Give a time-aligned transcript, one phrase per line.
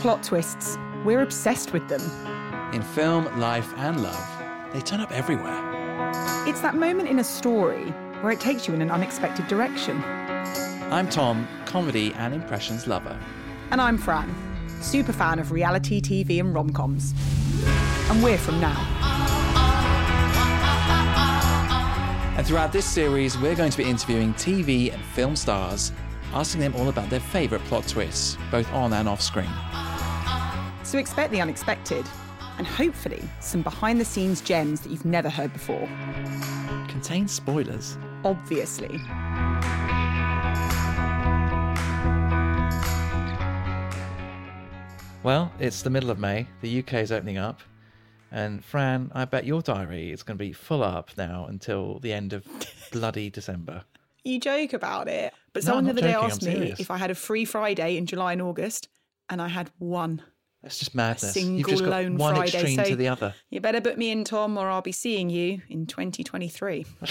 [0.00, 0.78] Plot twists.
[1.04, 2.00] We're obsessed with them.
[2.72, 5.60] In film, life, and love, they turn up everywhere.
[6.46, 7.90] It's that moment in a story
[8.20, 10.00] where it takes you in an unexpected direction.
[10.92, 13.18] I'm Tom, comedy and impressions lover.
[13.72, 14.32] And I'm Fran,
[14.80, 17.12] super fan of reality TV and rom coms.
[18.08, 18.78] And we're from now.
[22.36, 25.90] And throughout this series, we're going to be interviewing TV and film stars,
[26.34, 29.50] asking them all about their favourite plot twists, both on and off screen.
[30.88, 32.06] So expect the unexpected,
[32.56, 35.86] and hopefully some behind the scenes gems that you've never heard before.
[36.88, 37.98] Contains spoilers.
[38.24, 38.98] Obviously.
[45.22, 46.46] Well, it's the middle of May.
[46.62, 47.60] The UK is opening up.
[48.32, 52.14] And Fran, I bet your diary is going to be full up now until the
[52.14, 52.46] end of
[52.92, 53.84] bloody December.
[54.24, 56.96] You joke about it, but No, someone the not other day asked me if I
[56.96, 58.88] had a free Friday in July and August,
[59.28, 60.22] and I had one.
[60.62, 61.32] That's just madness.
[61.32, 63.34] single You've just got lone one Friday, extreme so- to the other.
[63.50, 66.84] You better put me in, Tom, or I'll be seeing you in 2023.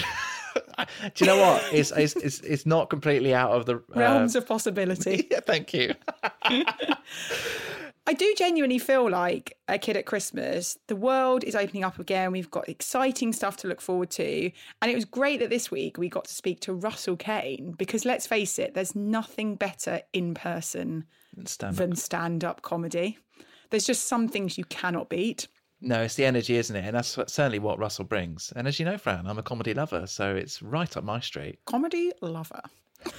[1.14, 1.62] Do you know what?
[1.72, 5.28] It's it's it's, it's not completely out of the uh, Realms of possibility.
[5.30, 5.94] Yeah, thank you.
[8.06, 10.78] I do genuinely feel like a kid at Christmas.
[10.86, 12.32] The world is opening up again.
[12.32, 14.50] We've got exciting stuff to look forward to.
[14.80, 18.06] And it was great that this week we got to speak to Russell Kane because
[18.06, 21.04] let's face it, there's nothing better in person
[21.46, 23.18] Stand than stand up comedy.
[23.70, 25.46] There's just some things you cannot beat.
[25.80, 26.84] No, it's the energy, isn't it?
[26.84, 28.52] And that's certainly what Russell brings.
[28.56, 31.60] And as you know, Fran, I'm a comedy lover, so it's right up my street.
[31.66, 32.62] Comedy lover.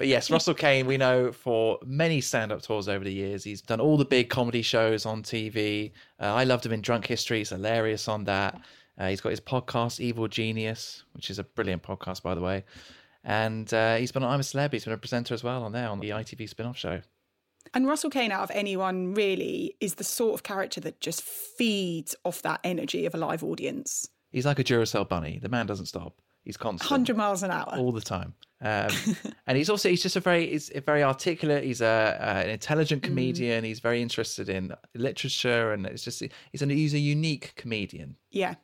[0.00, 3.44] But yes, Russell Kane, we know for many stand up tours over the years.
[3.44, 5.92] He's done all the big comedy shows on TV.
[6.18, 7.36] Uh, I loved him in Drunk History.
[7.36, 8.58] He's hilarious on that.
[8.96, 12.64] Uh, he's got his podcast, Evil Genius, which is a brilliant podcast, by the way.
[13.24, 14.72] And uh, he's been on I'm a Celeb.
[14.72, 17.02] He's been a presenter as well on there on the ITV spin off show.
[17.72, 22.14] And Russell Kane, out of anyone really, is the sort of character that just feeds
[22.24, 24.08] off that energy of a live audience.
[24.30, 25.38] He's like a Duracell bunny.
[25.40, 26.20] The man doesn't stop.
[26.44, 26.90] He's constant.
[26.90, 27.74] 100 miles an hour.
[27.76, 28.34] all the time.
[28.62, 28.90] Um,
[29.46, 31.64] and he's also he's just a very he's a very articulate.
[31.64, 33.64] He's a, uh, an intelligent comedian.
[33.64, 38.16] He's very interested in literature, and it's just he's a he's a unique comedian.
[38.30, 38.56] Yeah.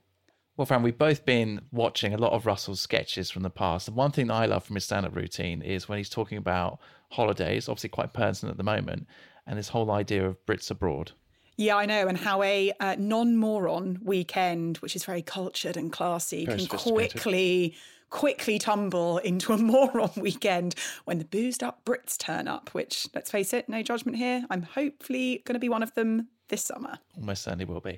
[0.56, 3.96] Well, Fran, we've both been watching a lot of Russell's sketches from the past, and
[3.96, 6.80] one thing that I love from his stand-up routine is when he's talking about
[7.10, 9.06] holidays, obviously quite pertinent at the moment,
[9.46, 11.12] and this whole idea of Brits abroad.
[11.58, 12.08] Yeah, I know.
[12.08, 16.78] And how a uh, non moron weekend, which is very cultured and classy, Very can
[16.78, 17.74] quickly,
[18.08, 20.74] quickly tumble into a moron weekend
[21.04, 24.44] when the boozed up Brits turn up, which, let's face it, no judgment here.
[24.50, 26.98] I'm hopefully going to be one of them this summer.
[27.16, 27.90] Almost certainly will be.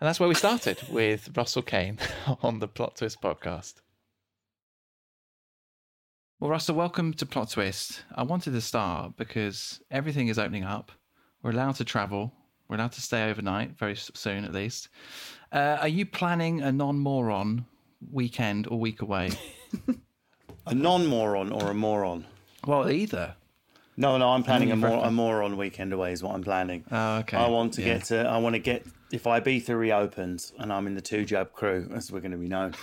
[0.00, 1.98] And that's where we started with Russell Kane
[2.42, 3.74] on the Plot Twist podcast.
[6.40, 8.02] Well, Russell, welcome to Plot Twist.
[8.14, 10.92] I wanted to start because everything is opening up.
[11.42, 12.32] We're allowed to travel.
[12.68, 14.88] We're allowed to stay overnight, very soon at least.
[15.52, 17.66] Uh, are you planning a non moron
[18.10, 19.30] weekend or week away?
[20.66, 22.24] A non-moron or a moron?
[22.66, 23.34] well, either.
[23.96, 26.12] No, no, I'm planning a, you've mor- reckon- a moron weekend away.
[26.12, 26.84] Is what I'm planning.
[26.90, 27.36] Oh, okay.
[27.36, 27.94] I want to Yeah.
[27.94, 28.20] get to.
[28.28, 28.86] I want to get.
[29.12, 32.48] If Ibiza reopens and I'm in the two jab crew, as we're going to be
[32.48, 32.74] known,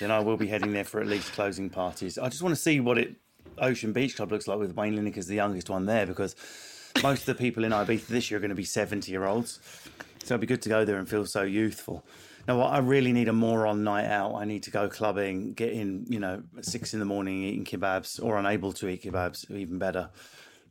[0.00, 2.18] then I will be heading there for at least closing parties.
[2.18, 3.14] I just want to see what it
[3.58, 6.34] Ocean Beach Club looks like with Wayne Lineker as the youngest one there, because
[7.02, 9.60] most of the people in Ibiza this year are going to be 70 year olds.
[10.24, 12.04] So it'd be good to go there and feel so youthful.
[12.48, 14.34] Now, what I really need a moron night out.
[14.34, 17.64] I need to go clubbing, get in, you know, at six in the morning eating
[17.64, 20.10] kebabs or unable to eat kebabs, even better.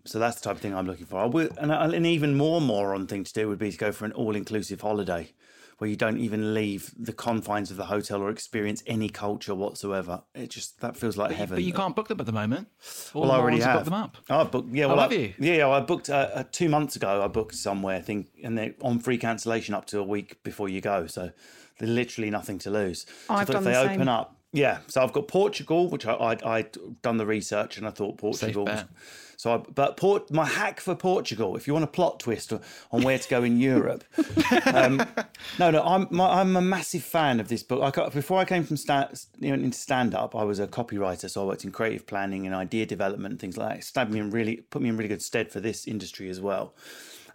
[0.08, 1.20] So that's the type of thing I'm looking for.
[1.20, 4.06] I would, and an even more moron thing to do would be to go for
[4.06, 5.34] an all-inclusive holiday,
[5.80, 10.24] where you don't even leave the confines of the hotel or experience any culture whatsoever.
[10.34, 11.56] It just that feels like heaven.
[11.58, 12.68] But you can't book them at the moment.
[13.14, 13.76] All Well, I already morons have.
[13.76, 14.18] got them up.
[14.30, 14.74] I've booked.
[14.74, 15.34] Yeah, well, have I, you?
[15.40, 17.22] Yeah, I booked uh, uh, two months ago.
[17.24, 20.70] I booked somewhere, I think, and they're on free cancellation up to a week before
[20.70, 21.06] you go.
[21.06, 21.32] So
[21.78, 23.06] there's literally nothing to lose.
[23.28, 24.08] So I I've done if they the open same.
[24.08, 24.34] up.
[24.54, 28.18] Yeah, so I've got Portugal, which I I I'd done the research and I thought
[28.18, 28.68] Portugal.
[29.38, 32.52] So, I, but Port, my hack for Portugal, if you want a plot twist
[32.92, 34.04] on where to go in Europe,
[34.66, 34.98] um,
[35.60, 37.84] no, no, I'm my, I'm a massive fan of this book.
[37.84, 40.66] I got, before I came from sta you know, into stand up, I was a
[40.66, 43.78] copywriter, so I worked in creative planning and idea development and things like that.
[43.78, 46.42] It stabbed me in really put me in really good stead for this industry as
[46.42, 46.74] well.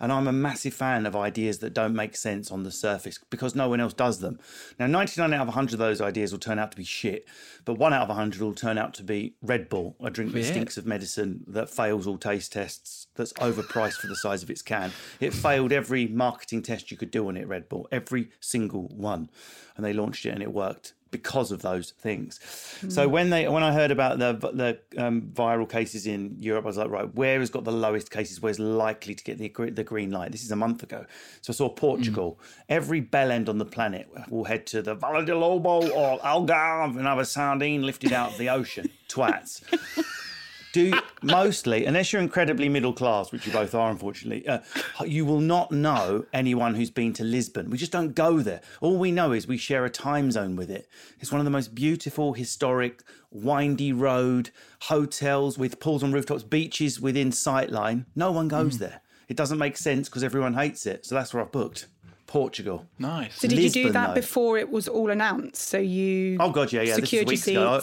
[0.02, 3.54] And I'm a massive fan of ideas that don't make sense on the surface because
[3.54, 4.40] no one else does them.
[4.76, 7.25] Now, 99 out of 100 of those ideas will turn out to be shit,
[7.64, 10.40] but one out of 100 will turn out to be Red Bull, a drink that
[10.40, 10.50] Yeah.
[10.50, 14.60] stinks of medicine, that fails all taste tests, that's overpriced for the size of its
[14.60, 14.90] can.
[15.20, 19.31] It failed every marketing test you could do on it, Red Bull, every single one.
[19.76, 22.41] And they launched it and it worked because of those things.
[22.88, 26.69] So when they when I heard about the the um, viral cases in Europe, I
[26.69, 28.43] was like, right, where has got the lowest cases?
[28.43, 30.32] Where's likely to get the the green light?
[30.32, 31.06] This is a month ago.
[31.43, 32.41] So I saw Portugal.
[32.69, 36.97] Every bell end on the planet will head to the Vale do Lobo or Algarve
[36.97, 38.91] and have a sardine lifted out of the ocean.
[39.08, 39.62] Twats
[40.72, 40.92] do
[41.22, 44.60] mostly, unless you're incredibly middle class, which you both are, unfortunately, uh,
[45.04, 47.70] you will not know anyone who's been to Lisbon.
[47.70, 48.60] We just don't go there.
[48.80, 50.88] All we know is we share a time zone with it.
[51.20, 54.50] It's one of the most beautiful, historic, windy road,
[54.82, 58.06] hotels with pools on rooftops, beaches within sightline.
[58.16, 59.02] No one goes there.
[59.28, 61.06] It doesn't make sense because everyone hates it.
[61.06, 61.86] So that's where I've booked.
[62.26, 62.86] Portugal.
[62.98, 63.34] Nice.
[63.40, 64.14] So did you do that though.
[64.14, 65.69] before it was all announced?
[65.69, 66.96] So you Oh god, yeah, yeah.
[66.96, 67.80] This is secured your weeks ago.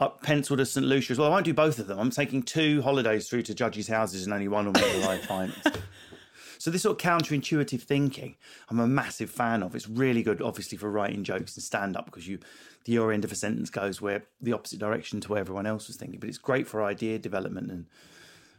[0.00, 0.18] I- seats.
[0.22, 1.28] I penciled a St Lucia as well.
[1.28, 1.98] I won't do both of them.
[1.98, 5.22] I'm taking two holidays through to judges' houses and only one will make the live
[5.22, 5.56] finals.
[6.60, 8.36] So this sort of counterintuitive thinking,
[8.68, 9.74] I'm a massive fan of.
[9.74, 12.38] It's really good, obviously, for writing jokes and stand up because you,
[12.84, 15.86] the your end of a sentence goes where the opposite direction to where everyone else
[15.86, 16.20] was thinking.
[16.20, 17.86] But it's great for idea development and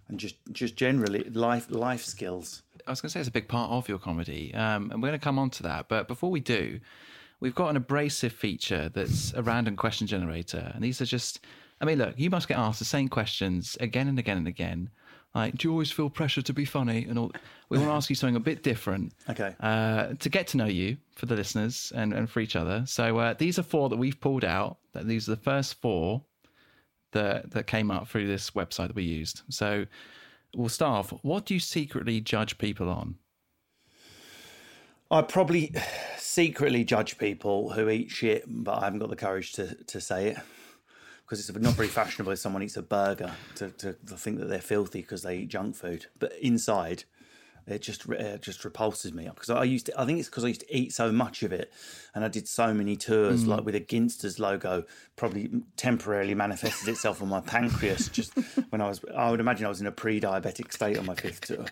[0.07, 2.63] and just just generally life life skills.
[2.87, 5.09] I was going to say it's a big part of your comedy, um, and we're
[5.09, 5.87] going to come on to that.
[5.87, 6.79] But before we do,
[7.41, 11.41] we've got an abrasive feature that's a random question generator, and these are just.
[11.81, 14.91] I mean, look, you must get asked the same questions again and again and again.
[15.33, 17.05] Like, do you always feel pressure to be funny?
[17.05, 17.31] And all.
[17.69, 19.13] We want to ask you something a bit different.
[19.29, 19.55] Okay.
[19.59, 22.83] Uh, to get to know you for the listeners and, and for each other.
[22.85, 24.77] So uh, these are four that we've pulled out.
[24.93, 26.21] That These are the first four
[27.13, 29.41] that that came up through this website that we used.
[29.49, 29.85] So
[30.55, 31.19] we'll start off.
[31.23, 33.15] What do you secretly judge people on?
[35.11, 35.73] I probably
[36.17, 40.29] secretly judge people who eat shit, but I haven't got the courage to, to say
[40.29, 40.37] it
[41.23, 44.47] because it's not very fashionable if someone eats a burger to, to, to think that
[44.47, 46.07] they're filthy because they eat junk food.
[46.19, 47.03] But inside,
[47.67, 49.99] it just it just repulses me because I used to.
[49.99, 51.71] I think it's because I used to eat so much of it,
[52.15, 54.83] and I did so many tours like with a Ginsters logo.
[55.15, 58.33] Probably temporarily manifested itself on my pancreas just
[58.69, 59.01] when I was.
[59.15, 61.65] I would imagine I was in a pre-diabetic state on my fifth tour.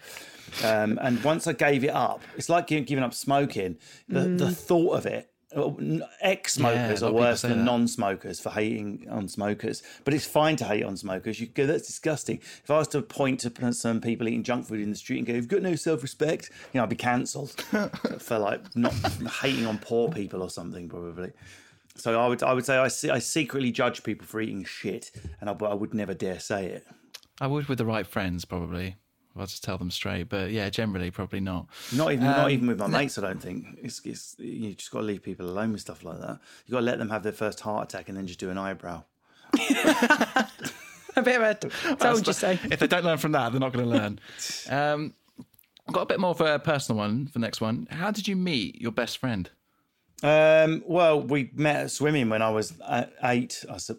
[0.63, 3.77] Um, and once I gave it up, it's like giving up smoking.
[4.07, 5.28] The, the thought of it.
[5.51, 7.63] Ex Yeah, a smokers lot are worse than that.
[7.63, 11.39] non-smokers for hating on smokers, but it's fine to hate on smokers.
[11.39, 12.37] You go, that's disgusting.
[12.37, 15.25] If I was to point to some people eating junk food in the street and
[15.27, 17.51] go, "You've got no self-respect," you know, I'd be cancelled
[18.19, 18.93] for like not
[19.41, 21.31] hating on poor people or something, probably.
[21.95, 25.11] So I would, I would say, I, see, I secretly judge people for eating shit,
[25.41, 26.87] and I, I would never dare say it.
[27.41, 28.95] I would with the right friends, probably.
[29.39, 30.29] I'll just tell them straight.
[30.29, 31.67] But yeah, generally, probably not.
[31.93, 33.17] Not even, not Um, even with my mates.
[33.17, 36.19] I don't think it's, it's you just got to leave people alone with stuff like
[36.19, 36.39] that.
[36.65, 38.57] You got to let them have their first heart attack and then just do an
[38.57, 39.03] eyebrow.
[41.15, 42.51] A bit of a told you so.
[42.51, 44.19] if they don't learn from that, they're not going to learn.
[44.69, 45.13] Um,
[45.87, 47.87] I've got a bit more of a personal one for the next one.
[47.89, 49.49] How did you meet your best friend?
[50.21, 53.65] Um, well, we met at swimming when I was uh, eight.
[53.67, 53.97] I said,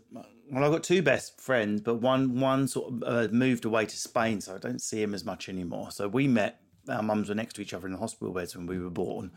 [0.51, 3.97] well, I've got two best friends, but one one sort of uh, moved away to
[3.97, 5.91] Spain, so I don't see him as much anymore.
[5.91, 6.61] So we met.
[6.89, 9.31] Our mums were next to each other in the hospital beds when we were born,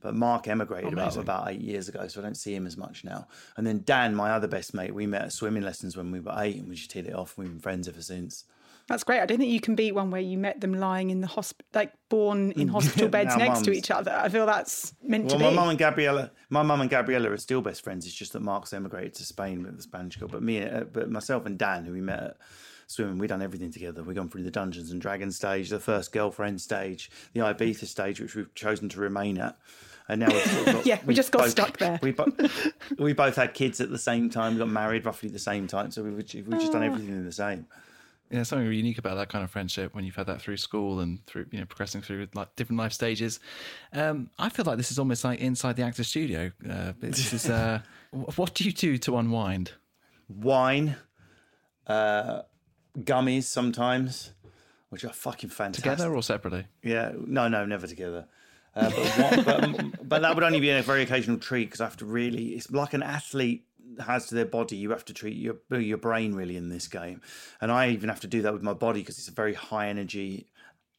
[0.00, 3.04] but Mark emigrated about about eight years ago, so I don't see him as much
[3.04, 3.26] now.
[3.56, 6.32] And then Dan, my other best mate, we met at swimming lessons when we were
[6.36, 7.36] eight, and we just hit it off.
[7.36, 8.44] We've been friends ever since.
[8.86, 9.20] That's great.
[9.20, 11.66] I don't think you can beat one where you met them lying in the hospital,
[11.72, 14.12] like born in hospital beds next to each other.
[14.12, 15.56] I feel that's meant Well, to my be.
[15.56, 18.04] mum and Gabriella, my mum and Gabriella are still best friends.
[18.04, 20.28] It's just that Mark's emigrated to Spain with the Spanish girl.
[20.28, 22.36] But me, uh, but myself and Dan, who we met at
[22.86, 24.02] swimming, we've done everything together.
[24.02, 28.20] We've gone through the Dungeons and Dragons stage, the first girlfriend stage, the Ibiza stage,
[28.20, 29.56] which we've chosen to remain at.
[30.08, 31.98] And now we've sort of got, Yeah, we just got both- stuck there.
[32.02, 32.26] We, bo-
[32.98, 34.52] we both had kids at the same time.
[34.52, 35.90] We got married roughly the same time.
[35.90, 36.26] So we've, we've
[36.60, 36.86] just done Ah.
[36.86, 37.66] everything the same.
[38.34, 40.98] Yeah, something really unique about that kind of friendship when you've had that through school
[40.98, 43.38] and through you know progressing through like different life stages.
[43.92, 46.50] Um, I feel like this is almost like inside the actor studio.
[46.68, 47.78] Uh, this is uh,
[48.10, 49.70] what do you do to unwind?
[50.28, 50.96] Wine,
[51.86, 52.42] uh,
[52.98, 54.32] gummies sometimes,
[54.88, 55.84] which are fucking fantastic.
[55.84, 56.66] Together or separately?
[56.82, 58.26] Yeah, no, no, never together.
[58.74, 61.84] Uh, but, what, but, but that would only be a very occasional treat because I
[61.84, 62.48] have to really.
[62.48, 63.64] It's like an athlete
[64.00, 64.76] has to their body.
[64.76, 67.20] You have to treat your your brain really in this game,
[67.60, 69.88] and I even have to do that with my body because it's a very high
[69.88, 70.46] energy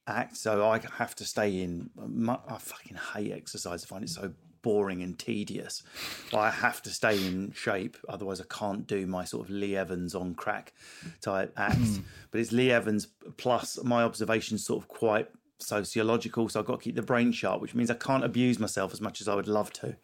[0.07, 0.37] act.
[0.37, 1.89] So I have to stay in.
[1.95, 3.83] my- I fucking hate exercise.
[3.83, 5.83] I find it so boring and tedious.
[6.31, 9.75] But I have to stay in shape, otherwise I can't do my sort of Lee
[9.75, 10.73] Evans on crack
[11.21, 11.97] type acts.
[11.97, 12.01] Hmm.
[12.31, 16.83] But it's Lee Evans plus my observations sort of quite sociological, so I've got to
[16.83, 19.47] keep the brain sharp, which means I can't abuse myself as much as I would
[19.47, 19.95] love to.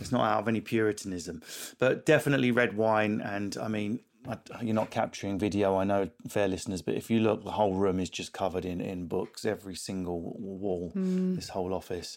[0.00, 1.42] It's not out of any puritanism,
[1.78, 3.20] but definitely red wine.
[3.20, 7.20] And I mean, I, you're not capturing video, I know, fair listeners, but if you
[7.20, 11.36] look, the whole room is just covered in in books, every single wall, mm.
[11.36, 12.16] this whole office.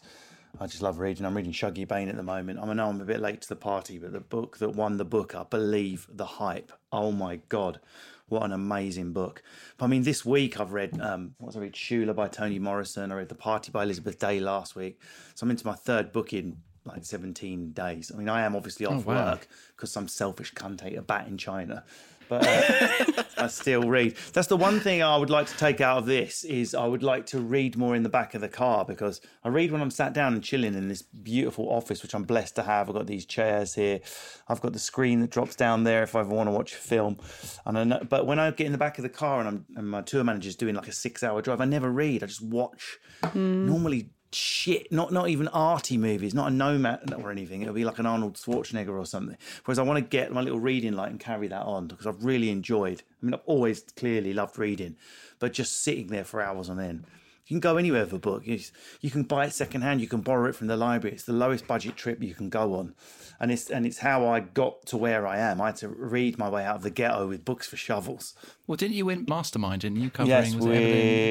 [0.59, 1.25] I just love reading.
[1.25, 2.59] I'm reading Shuggie Bain at the moment.
[2.59, 5.05] I know I'm a bit late to the party, but the book that won the
[5.05, 6.71] book, I believe the hype.
[6.91, 7.79] Oh my god,
[8.27, 9.41] what an amazing book!
[9.77, 11.75] But, I mean, this week I've read um, what was I read?
[11.75, 13.11] Sula by Toni Morrison.
[13.11, 14.99] I read The Party by Elizabeth Day last week.
[15.35, 16.57] So I'm into my third book in
[16.87, 18.11] like 17 days.
[18.13, 19.31] I mean, I am obviously off wow.
[19.31, 21.83] work because some selfish cunt ate a bat in China.
[22.29, 24.15] But uh, I still read.
[24.33, 27.03] That's the one thing I would like to take out of this is I would
[27.03, 29.91] like to read more in the back of the car because I read when I'm
[29.91, 32.89] sat down and chilling in this beautiful office, which I'm blessed to have.
[32.89, 33.99] I've got these chairs here.
[34.47, 36.77] I've got the screen that drops down there if I ever want to watch a
[36.77, 37.17] film.
[37.65, 39.65] And I know, but when I get in the back of the car and I'm
[39.75, 42.23] and my tour manager's doing like a six hour drive, I never read.
[42.23, 42.97] I just watch.
[43.33, 47.61] Normally shit, not not even arty movies, not a nomad or anything.
[47.61, 49.37] It'll be like an Arnold Schwarzenegger or something.
[49.65, 52.23] Whereas I want to get my little reading light and carry that on because I've
[52.23, 53.03] really enjoyed.
[53.21, 54.95] I mean, I've always clearly loved reading,
[55.39, 57.05] but just sitting there for hours on end.
[57.47, 58.45] You can go anywhere with a book.
[58.45, 58.59] You,
[58.99, 60.01] you can buy it secondhand.
[60.01, 61.15] You can borrow it from the library.
[61.15, 62.93] It's the lowest budget trip you can go on,
[63.39, 65.61] and it's and it's how I got to where I am.
[65.61, 68.33] I had to read my way out of the ghetto with books for shovels.
[68.67, 69.81] Well, didn't you win Mastermind?
[69.81, 70.89] Didn't you covering Yes, was it Evelyn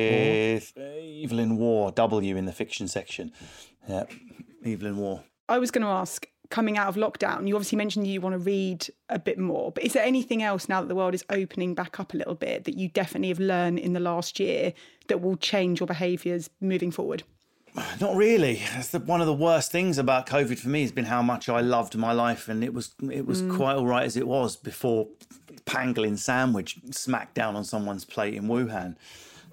[0.08, 0.54] Waugh?
[0.54, 3.30] with Evelyn Waugh, W in the fiction section.
[3.86, 4.04] Yeah,
[4.64, 5.20] Evelyn Waugh.
[5.48, 8.38] I was going to ask, coming out of lockdown, you obviously mentioned you want to
[8.38, 11.74] read a bit more, but is there anything else now that the world is opening
[11.74, 14.72] back up a little bit that you definitely have learned in the last year
[15.08, 17.22] that will change your behaviours moving forward?
[18.00, 18.62] Not really.
[18.72, 21.48] That's the, one of the worst things about COVID for me has been how much
[21.48, 23.54] I loved my life, and it was it was mm.
[23.54, 25.08] quite all right as it was before
[25.64, 28.96] pangolin sandwich smacked down on someone's plate in Wuhan.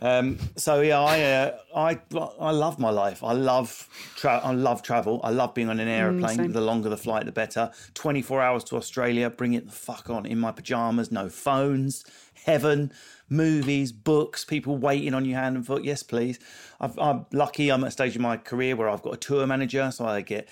[0.04, 2.00] Um, so yeah, I uh, I
[2.40, 3.24] I love my life.
[3.24, 5.22] I love tra- I love travel.
[5.24, 6.36] I love being on an aeroplane.
[6.36, 6.52] same.
[6.52, 7.72] the longer the flight, the better.
[7.94, 9.30] Twenty four hours to Australia.
[9.30, 11.10] Bring it the fuck on in my pajamas.
[11.12, 12.04] No phones.
[12.46, 12.92] Heaven.
[13.30, 15.84] Movies, books, people waiting on you hand and foot.
[15.84, 16.38] Yes, please.
[16.80, 17.72] I've, I'm lucky.
[17.72, 20.22] I'm at a stage in my career where I've got a tour manager, so I
[20.22, 20.48] get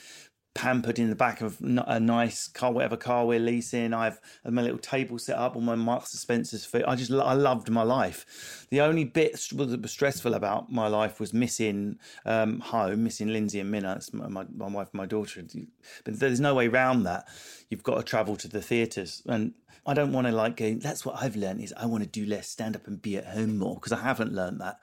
[0.54, 3.94] pampered in the back of a nice car, whatever car we're leasing.
[3.94, 6.84] I've my little table set up on my Marks Spencer's feet.
[6.88, 8.68] I just I loved my life.
[8.70, 13.60] The only bit that was stressful about my life was missing um, home, missing Lindsay
[13.60, 14.00] and Minna.
[14.12, 15.42] My, my, my wife and my daughter.
[16.04, 17.28] But there's no way around that.
[17.70, 19.54] You've got to travel to the theatres and.
[19.84, 20.76] I don't want to like go.
[20.76, 23.26] That's what I've learned is I want to do less stand up and be at
[23.26, 24.80] home more because I haven't learned that.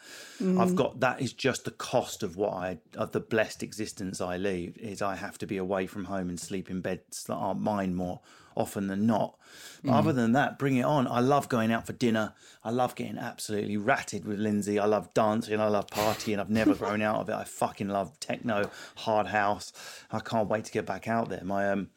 [0.60, 4.36] I've got that is just the cost of what I of the blessed existence I
[4.36, 7.60] lead is I have to be away from home and sleep in beds that aren't
[7.60, 8.20] mine more
[8.56, 9.38] often than not.
[9.84, 11.06] But other than that, bring it on.
[11.06, 12.34] I love going out for dinner.
[12.64, 14.80] I love getting absolutely ratted with Lindsay.
[14.80, 15.60] I love dancing.
[15.60, 16.40] I love partying.
[16.40, 17.34] I've never grown out of it.
[17.34, 19.72] I fucking love techno, hard house.
[20.10, 21.44] I can't wait to get back out there.
[21.44, 21.90] My um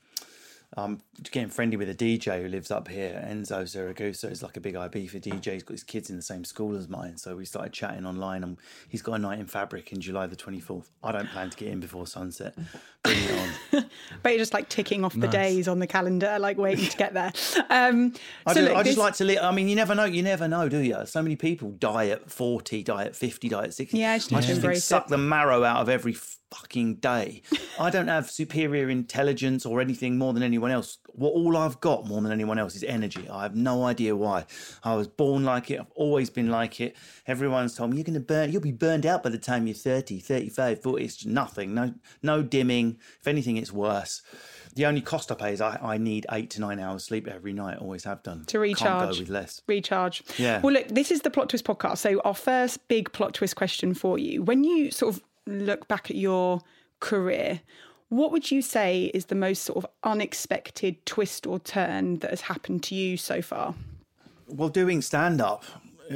[0.78, 1.02] I'm
[1.32, 4.76] getting friendly with a DJ who lives up here, Enzo Siragusa is like a big
[4.78, 5.54] IB for DJ.
[5.54, 8.42] He's got his kids in the same school as mine, so we started chatting online.
[8.44, 10.86] And he's got a night in Fabric in July the 24th.
[11.04, 12.56] I don't plan to get in before sunset.
[13.04, 13.86] Bring it on.
[14.24, 17.14] But you're just like ticking off the days on the calendar, like waiting to get
[17.14, 17.34] there.
[17.70, 18.14] Um,
[18.46, 19.40] I, so do, look, I just this- like to live.
[19.42, 20.04] I mean, you never know.
[20.06, 21.06] You never know, do you?
[21.06, 23.98] So many people die at 40, die at 50, die at 60.
[23.98, 25.10] Yeah, I just need I to just think embrace suck it.
[25.10, 26.14] the marrow out of every
[26.54, 27.42] fucking day.
[27.80, 30.98] I don't have superior intelligence or anything more than anyone else.
[31.14, 33.28] What all I've got more than anyone else is energy.
[33.30, 34.46] I have no idea why.
[34.84, 35.80] I was born like it.
[35.80, 36.96] I've always been like it.
[37.28, 38.52] Everyone's told me you're going to burn.
[38.52, 41.04] You'll be burned out by the time you're 30, 35, 40.
[41.04, 41.74] It's nothing.
[41.74, 42.98] No, no dimming.
[43.20, 44.22] If anything, it's worse.
[44.76, 47.52] The only cost I pay is I, I need eight to nine hours sleep every
[47.54, 47.78] night.
[47.80, 48.46] Always have done.
[48.46, 49.16] To Can't recharge.
[49.16, 49.62] go with less.
[49.68, 50.24] recharge.
[50.38, 50.62] Yeah.
[50.62, 51.98] Well, look, this is the plot twist podcast.
[51.98, 56.10] So, our first big plot twist question for you: When you sort of look back
[56.10, 56.62] at your
[57.00, 57.62] career,
[58.10, 62.42] what would you say is the most sort of unexpected twist or turn that has
[62.42, 63.74] happened to you so far?
[64.48, 65.64] Well, doing stand up.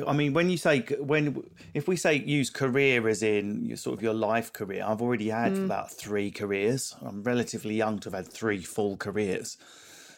[0.05, 1.41] I mean, when you say when
[1.73, 5.29] if we say use career as in your sort of your life career, I've already
[5.29, 5.63] had mm.
[5.63, 6.93] about three careers.
[7.01, 9.57] I'm relatively young to have had three full careers.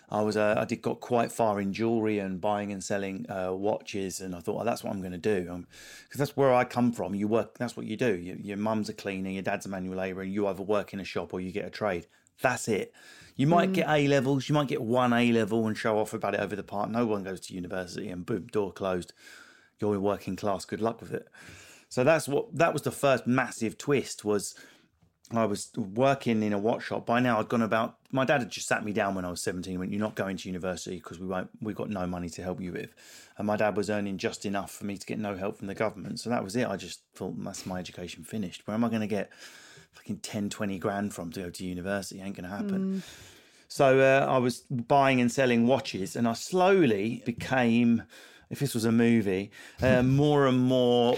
[0.09, 3.53] I was uh, I did got quite far in jewelry and buying and selling uh,
[3.53, 6.63] watches, and I thought, oh, that's what I'm going to do, because that's where I
[6.63, 7.13] come from.
[7.13, 8.15] You work, that's what you do.
[8.15, 11.01] You, your mum's a cleaner, your dad's a manual labourer, and you either work in
[11.01, 12.07] a shop or you get a trade.
[12.41, 12.93] That's it.
[13.35, 16.33] You might get A levels, you might get one A level and show off about
[16.33, 16.89] it over the park.
[16.89, 19.13] No one goes to university, and boom, door closed.
[19.79, 20.65] You're working class.
[20.65, 21.27] Good luck with it.
[21.89, 24.55] So that's what that was the first massive twist was
[25.34, 27.05] I was working in a watch shop.
[27.05, 27.98] By now, I'd gone about.
[28.12, 29.77] My dad had just sat me down when I was seventeen.
[29.79, 31.50] Went, "You're not going to university because we won't.
[31.62, 32.93] We've got no money to help you with."
[33.38, 35.75] And my dad was earning just enough for me to get no help from the
[35.75, 36.19] government.
[36.22, 36.67] So that was it.
[36.67, 38.65] I just thought that's my education finished.
[38.65, 39.31] Where am I going to get
[39.93, 42.22] fucking 10, 20 grand from to go to university?
[42.22, 43.03] Ain't going to happen.
[43.67, 48.03] So uh, I was buying and selling watches, and I slowly became,
[48.50, 51.17] if this was a movie, uh, more and more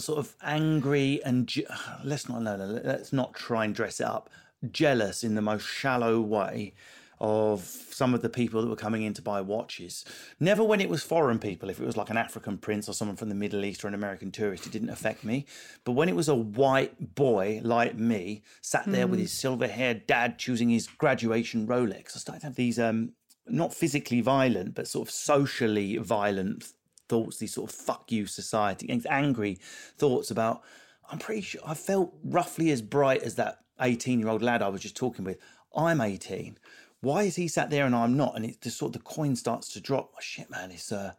[0.00, 1.66] sort of angry and je-
[2.04, 4.30] let's not no, no, let's not try and dress it up.
[4.70, 6.74] Jealous in the most shallow way
[7.20, 10.04] of some of the people that were coming in to buy watches.
[10.38, 13.16] Never when it was foreign people, if it was like an African prince or someone
[13.16, 15.44] from the Middle East or an American tourist, it didn't affect me.
[15.84, 20.06] But when it was a white boy like me, sat there with his silver haired
[20.06, 23.12] dad choosing his graduation Rolex, I started to have these um
[23.46, 26.72] not physically violent, but sort of socially violent
[27.10, 29.58] thoughts, these sort of fuck you society, angry
[29.98, 30.62] thoughts about
[31.10, 34.68] I'm pretty sure I felt roughly as bright as that 18 year old lad I
[34.68, 35.38] was just talking with.
[35.74, 36.56] I'm 18
[37.00, 38.36] why is he sat there and I'm not?
[38.36, 40.12] And it's just sort of the coin starts to drop.
[40.14, 41.12] Oh, shit, man, it's uh,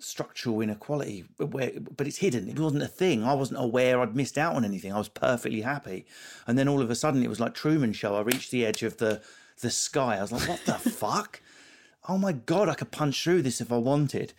[0.00, 2.48] structural inequality, where, but it's hidden.
[2.48, 3.22] It wasn't a thing.
[3.22, 4.92] I wasn't aware I'd missed out on anything.
[4.92, 6.06] I was perfectly happy.
[6.46, 8.16] And then all of a sudden, it was like Truman Show.
[8.16, 9.22] I reached the edge of the
[9.60, 10.16] the sky.
[10.16, 11.40] I was like, what the fuck?
[12.08, 14.32] Oh my god, I could punch through this if I wanted.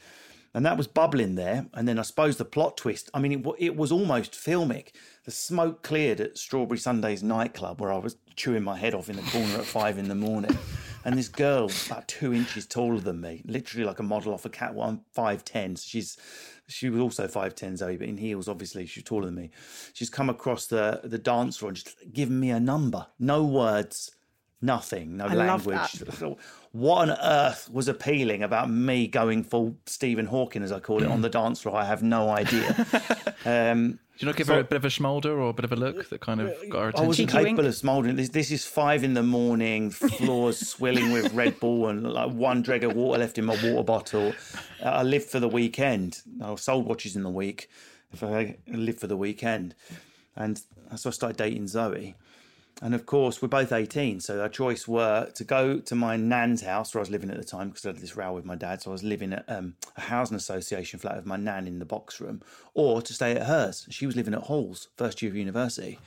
[0.55, 1.67] And that was bubbling there.
[1.74, 3.09] And then I suppose the plot twist.
[3.13, 4.93] I mean, it, it was almost filmic.
[5.25, 9.17] The smoke cleared at Strawberry Sundays nightclub, where I was chewing my head off in
[9.17, 10.57] the corner at five in the morning.
[11.03, 14.50] And this girl, about two inches taller than me, literally like a model off a
[14.50, 15.77] catwalk, I'm 5'10.
[15.77, 16.17] So she's
[16.67, 19.51] she was also 5'10 Zoe, but in heels, obviously, she's taller than me.
[19.93, 23.05] She's come across the, the dance floor and just given me a number.
[23.19, 24.15] No words,
[24.62, 26.03] nothing, no I love language.
[26.71, 31.09] What on earth was appealing about me going for Stephen Hawking, as I call it,
[31.09, 31.77] on the dance floor?
[31.77, 32.69] I have no idea.
[33.45, 35.71] um, Did you not give her a bit of a smolder or a bit of
[35.71, 37.67] a look that kind of got her I wasn't Cheeky capable wink.
[37.69, 38.15] of smouldering.
[38.17, 42.62] This, this is five in the morning, floors swilling with Red Bull, and like one
[42.62, 44.33] dreg of water left in my water bottle.
[44.83, 46.21] Uh, I lived for the weekend.
[46.43, 47.69] I sold watches in the week.
[48.12, 49.75] If I lived for the weekend,
[50.35, 50.62] and
[50.97, 52.15] so I started dating Zoe.
[52.82, 56.62] And of course, we're both 18, so our choice were to go to my nan's
[56.62, 58.55] house where I was living at the time because I had this row with my
[58.55, 58.82] dad.
[58.82, 61.86] So I was living at um, a housing association flat with my nan in the
[61.86, 62.41] box room,
[62.74, 63.88] or to stay at hers.
[63.89, 66.00] She was living at Halls, first year of university.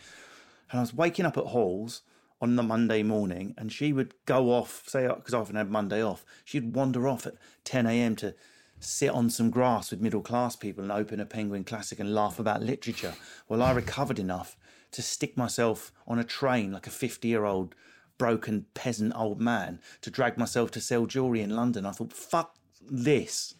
[0.70, 2.02] And I was waking up at Halls
[2.40, 6.02] on the Monday morning, and she would go off, say, because I often had Monday
[6.02, 7.34] off, she'd wander off at
[7.64, 8.14] 10 a.m.
[8.16, 8.34] to
[8.78, 12.38] sit on some grass with middle class people and open a Penguin Classic and laugh
[12.38, 13.14] about literature.
[13.48, 14.56] Well, I recovered enough
[14.92, 17.74] to stick myself on a train like a 50 year old
[18.18, 21.86] broken peasant old man to drag myself to sell jewellery in London.
[21.86, 22.56] I thought, fuck
[22.90, 23.54] this.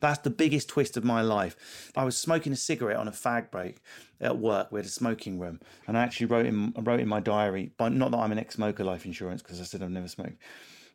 [0.00, 1.90] That's the biggest twist of my life.
[1.94, 3.80] I was smoking a cigarette on a fag break
[4.20, 4.72] at work.
[4.72, 7.72] We had a smoking room, and I actually wrote in wrote in my diary.
[7.76, 10.38] But not that I'm an ex-smoker, life insurance, because I said I've never smoked.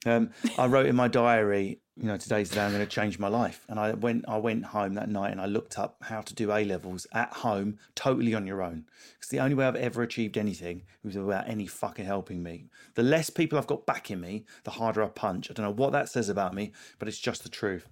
[0.05, 3.17] Um, I wrote in my diary, you know, today's the day I'm going to change
[3.17, 3.65] my life.
[3.69, 6.51] And I went, I went home that night and I looked up how to do
[6.51, 8.85] A levels at home, totally on your own.
[9.13, 12.65] Because the only way I've ever achieved anything was without any fucking helping me.
[12.95, 15.49] The less people I've got backing me, the harder I punch.
[15.49, 17.87] I don't know what that says about me, but it's just the truth.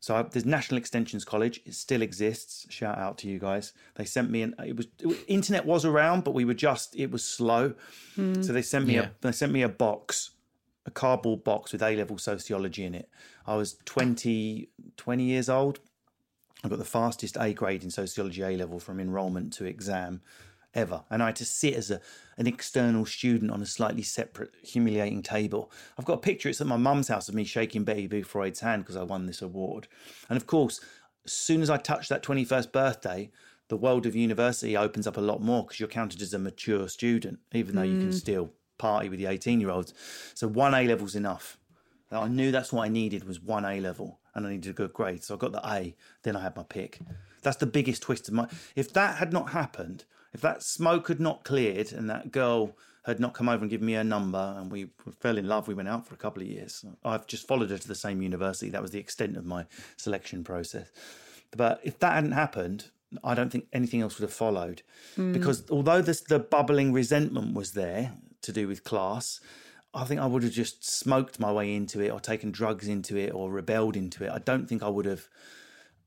[0.00, 1.60] So I, there's National Extensions College.
[1.66, 2.66] It still exists.
[2.70, 3.72] Shout out to you guys.
[3.96, 4.54] They sent me an.
[4.64, 4.86] It was
[5.26, 7.74] internet was around, but we were just it was slow.
[8.16, 9.00] So they sent me Yeah.
[9.02, 10.30] a they sent me a box,
[10.88, 13.08] a cardboard box with A level sociology in it.
[13.46, 15.78] I was 20, 20 years old.
[16.64, 20.20] I got the fastest A grade in sociology A level from enrolment to exam
[20.74, 21.04] ever.
[21.10, 22.00] And I had to sit as a,
[22.36, 25.70] an external student on a slightly separate, humiliating table.
[25.98, 28.82] I've got a picture, it's at my mum's house of me shaking Betty Boothroyd's hand
[28.82, 29.86] because I won this award.
[30.28, 30.80] And of course,
[31.24, 33.30] as soon as I touch that 21st birthday,
[33.68, 36.88] the world of university opens up a lot more because you're counted as a mature
[36.88, 38.14] student, even though you can mm.
[38.14, 39.92] still party with the 18 year olds.
[40.34, 41.58] So one A level's enough.
[42.10, 44.92] I knew that's what I needed was one A level, and I needed a good
[44.92, 45.22] grade.
[45.22, 45.94] So I got the A.
[46.22, 47.00] Then I had my pick.
[47.42, 48.48] That's the biggest twist of my.
[48.74, 53.20] If that had not happened, if that smoke had not cleared, and that girl had
[53.20, 54.88] not come over and given me her number, and we
[55.20, 56.84] fell in love, we went out for a couple of years.
[57.04, 58.70] I've just followed her to the same university.
[58.70, 60.90] That was the extent of my selection process.
[61.56, 62.86] But if that hadn't happened,
[63.24, 64.82] I don't think anything else would have followed.
[65.16, 65.32] Hmm.
[65.32, 68.12] Because although this, the bubbling resentment was there
[68.42, 69.40] to do with class,
[69.94, 73.16] I think I would have just smoked my way into it or taken drugs into
[73.16, 74.30] it or rebelled into it.
[74.30, 75.28] I don't think I would have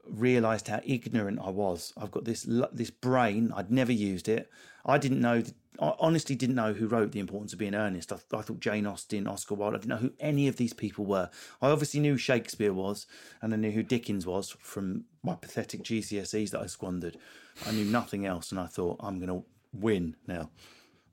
[0.08, 1.94] realized how ignorant I was.
[1.98, 3.52] I've got this this brain.
[3.56, 4.50] I'd never used it.
[4.86, 5.44] I didn't know.
[5.80, 8.12] I honestly didn't know who wrote The Importance of Being Earnest.
[8.12, 9.74] I, I thought Jane Austen, Oscar Wilde.
[9.74, 11.30] I didn't know who any of these people were.
[11.62, 13.08] I obviously knew Shakespeare was,
[13.42, 17.18] and I knew who Dickens was from my pathetic GCSEs that I squandered.
[17.66, 20.52] I knew nothing else, and I thought I'm going to win now.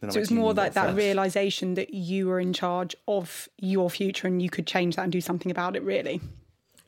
[0.03, 4.29] So to uni more like that realization that you were in charge of your future
[4.29, 6.21] and you could change that and do something about it, really.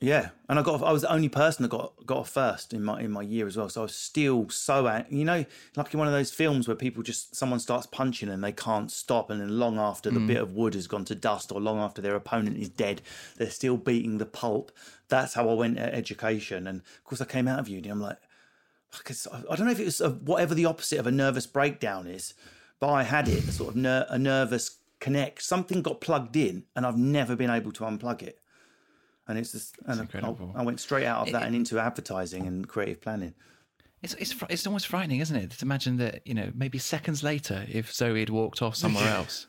[0.03, 2.83] Yeah, and I got I was the only person that got got a first in
[2.83, 3.69] my in my year as well.
[3.69, 5.45] So I was still so ang- you know
[5.75, 8.91] like in one of those films where people just someone starts punching and they can't
[8.91, 10.25] stop, and then long after the mm.
[10.25, 13.03] bit of wood has gone to dust, or long after their opponent is dead,
[13.37, 14.71] they're still beating the pulp.
[15.07, 17.87] That's how I went at education, and of course I came out of uni.
[17.87, 18.17] I'm like,
[18.97, 22.07] because I don't know if it was a, whatever the opposite of a nervous breakdown
[22.07, 22.33] is,
[22.89, 25.43] I had it a sort of ner- a nervous connect.
[25.43, 28.39] Something got plugged in, and I've never been able to unplug it.
[29.27, 30.51] And it's just, and I, incredible.
[30.55, 33.33] I went straight out of that and into advertising and creative planning.
[34.01, 35.51] It's it's it's almost frightening, isn't it?
[35.51, 39.45] To imagine that you know maybe seconds later, if Zoe had walked off somewhere else,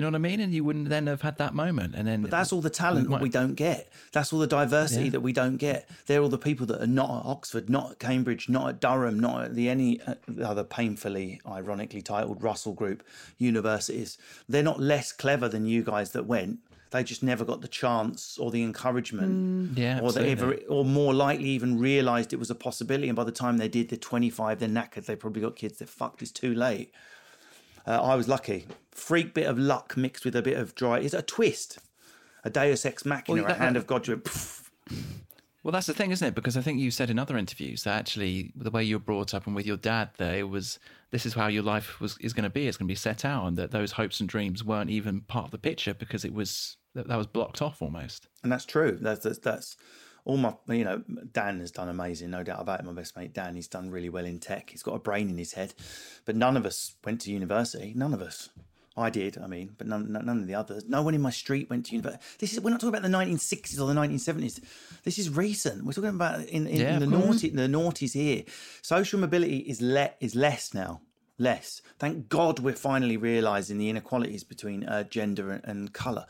[0.00, 2.22] you know what I mean, and you wouldn't then have had that moment, and then
[2.22, 3.92] But that's all the talent that we don't get.
[4.12, 5.90] That's all the diversity that we don't get.
[6.06, 9.20] They're all the people that are not at Oxford, not at Cambridge, not at Durham,
[9.20, 13.02] not at the any uh, other painfully, ironically titled Russell Group
[13.36, 14.16] universities.
[14.48, 16.60] They're not less clever than you guys that went.
[16.92, 21.12] They just never got the chance or the encouragement, Yeah, or they ever, or more
[21.12, 23.10] likely even realised it was a possibility.
[23.10, 25.04] And by the time they did, they're 25, they're knackered.
[25.04, 25.78] They probably got kids.
[25.78, 26.22] They're fucked.
[26.22, 26.90] It's too late.
[27.86, 28.66] Uh, I was lucky.
[28.92, 30.98] Freak bit of luck mixed with a bit of dry.
[30.98, 31.78] It's a twist.
[32.44, 34.04] A Deus ex machina, Well, that- a hand of God.
[34.04, 34.68] pff,
[35.62, 36.34] Well, that's the thing, isn't it?
[36.34, 39.34] Because I think you said in other interviews that actually the way you were brought
[39.34, 40.78] up and with your dad there, it was
[41.10, 42.66] this is how your life was is going to be.
[42.66, 45.44] It's going to be set out, and that those hopes and dreams weren't even part
[45.46, 48.26] of the picture because it was that, that was blocked off almost.
[48.42, 48.96] And that's true.
[49.00, 49.76] That's, that's that's
[50.24, 50.54] all my.
[50.68, 51.02] You know,
[51.32, 52.86] Dan has done amazing, no doubt about it.
[52.86, 54.70] My best mate Dan, he's done really well in tech.
[54.70, 55.74] He's got a brain in his head,
[56.24, 57.92] but none of us went to university.
[57.94, 58.48] None of us.
[58.96, 60.84] I did, I mean, but none, none of the others.
[60.86, 62.22] No one in my street went to university.
[62.38, 64.60] This is we're not talking about the 1960s or the 1970s.
[65.04, 65.84] This is recent.
[65.84, 68.42] We're talking about in, in, Yeah, in the naughty, the noughties here.
[68.82, 71.00] Social mobility is le- is less now.
[71.40, 71.80] Less.
[71.98, 76.26] Thank God we're finally realising the inequalities between uh, gender and, and colour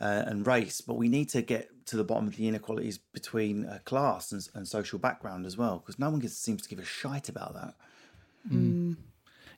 [0.00, 0.80] uh, and race.
[0.80, 4.46] But we need to get to the bottom of the inequalities between uh, class and,
[4.54, 7.54] and social background as well, because no one gives, seems to give a shite about
[7.54, 7.74] that.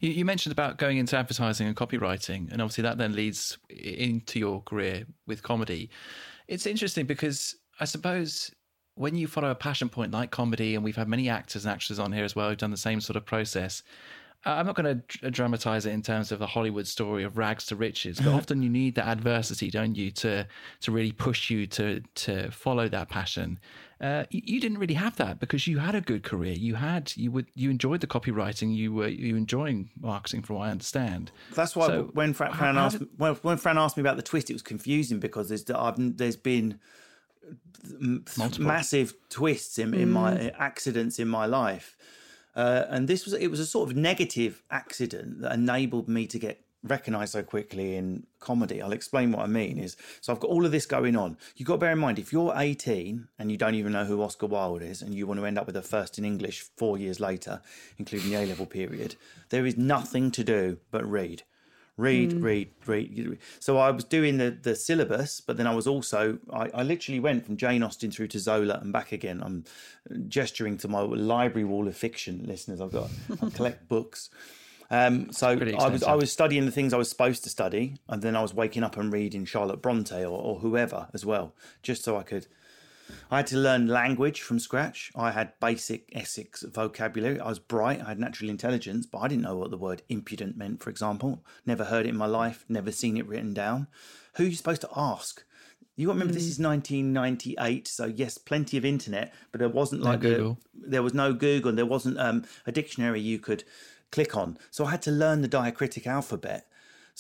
[0.00, 4.38] You, you mentioned about going into advertising and copywriting, and obviously that then leads into
[4.38, 5.88] your career with comedy.
[6.46, 8.50] It's interesting because I suppose
[8.96, 11.98] when you follow a passion point like comedy, and we've had many actors and actresses
[11.98, 13.82] on here as well who've done the same sort of process.
[14.46, 17.66] Uh, I'm not going to dramatize it in terms of the Hollywood story of rags
[17.66, 20.46] to riches, but often you need that adversity, don't you, to
[20.80, 23.58] to really push you to to follow that passion.
[24.00, 26.54] Uh, you, you didn't really have that because you had a good career.
[26.54, 28.74] You had you would you enjoyed the copywriting.
[28.74, 31.32] You were you enjoying marketing, from what I understand.
[31.54, 34.22] That's why So, when Fran, Fran asked did- when, when Fran asked me about the
[34.22, 36.78] twist, it was confusing because there's I've, there's been
[38.36, 38.66] Multiple.
[38.66, 41.96] massive twists in, in my accidents in my life,
[42.54, 46.38] uh, and this was it was a sort of negative accident that enabled me to
[46.38, 48.80] get recognized so quickly in comedy.
[48.80, 49.78] I'll explain what I mean.
[49.78, 51.36] Is so I've got all of this going on.
[51.56, 54.22] You've got to bear in mind if you're 18 and you don't even know who
[54.22, 56.98] Oscar Wilde is, and you want to end up with a first in English four
[56.98, 57.60] years later,
[57.98, 59.16] including the A level period,
[59.50, 61.42] there is nothing to do but read.
[62.00, 63.38] Read, read, read, read.
[63.58, 67.20] So I was doing the, the syllabus, but then I was also, I, I literally
[67.20, 69.42] went from Jane Austen through to Zola and back again.
[69.42, 69.64] I'm
[70.28, 72.80] gesturing to my library wall of fiction, listeners.
[72.80, 73.10] I've got,
[73.42, 74.30] I collect books.
[74.90, 78.22] Um, so I was I was studying the things I was supposed to study, and
[78.22, 82.02] then I was waking up and reading Charlotte Bronte or, or whoever as well, just
[82.02, 82.48] so I could.
[83.30, 85.10] I had to learn language from scratch.
[85.14, 87.38] I had basic Essex vocabulary.
[87.40, 88.00] I was bright.
[88.00, 91.44] I had natural intelligence, but I didn't know what the word impudent meant, for example.
[91.66, 92.64] Never heard it in my life.
[92.68, 93.86] Never seen it written down.
[94.34, 95.44] Who are you supposed to ask?
[95.96, 100.02] You got to remember this is 1998, so yes, plenty of internet, but there wasn't
[100.02, 100.58] like the- Google.
[100.74, 101.72] there was no Google.
[101.72, 103.64] There wasn't um, a dictionary you could
[104.10, 104.58] click on.
[104.70, 106.66] So I had to learn the diacritic alphabet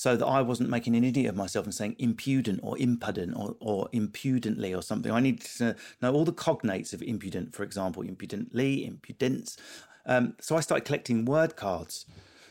[0.00, 3.54] so that I wasn't making an idiot of myself and saying impudent or impudent or,
[3.60, 5.12] or impudently or something.
[5.12, 9.58] I needed to know all the cognates of impudent, for example, impudently, impudence.
[10.06, 12.06] Um, so I started collecting word cards.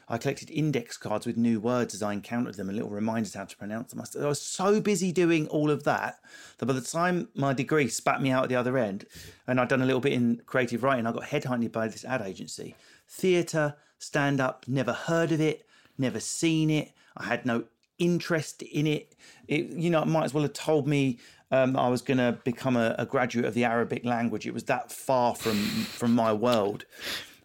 [0.07, 3.45] I collected index cards with new words as I encountered them and little reminders how
[3.45, 4.03] to pronounce them.
[4.21, 6.19] I was so busy doing all of that
[6.59, 9.07] that by the time my degree spat me out at the other end
[9.47, 12.21] and I'd done a little bit in creative writing, I got headhunted by this ad
[12.21, 12.75] agency.
[13.07, 15.65] Theatre, stand up, never heard of it,
[15.97, 16.91] never seen it.
[17.19, 17.65] I had no
[17.97, 19.15] interest in it.
[19.47, 21.19] it you know, it might as well have told me
[21.51, 24.47] um, I was going to become a, a graduate of the Arabic language.
[24.47, 26.85] It was that far from from my world.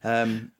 [0.03, 0.53] Um,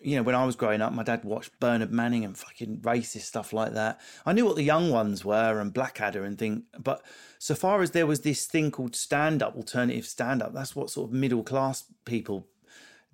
[0.00, 3.22] you know, when I was growing up, my dad watched Bernard Manning and fucking racist
[3.22, 4.00] stuff like that.
[4.26, 7.02] I knew what the young ones were and Blackadder and thing, but
[7.38, 10.90] so far as there was this thing called stand up, alternative stand up, that's what
[10.90, 12.48] sort of middle class people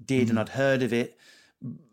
[0.03, 1.18] did, and I'd heard of it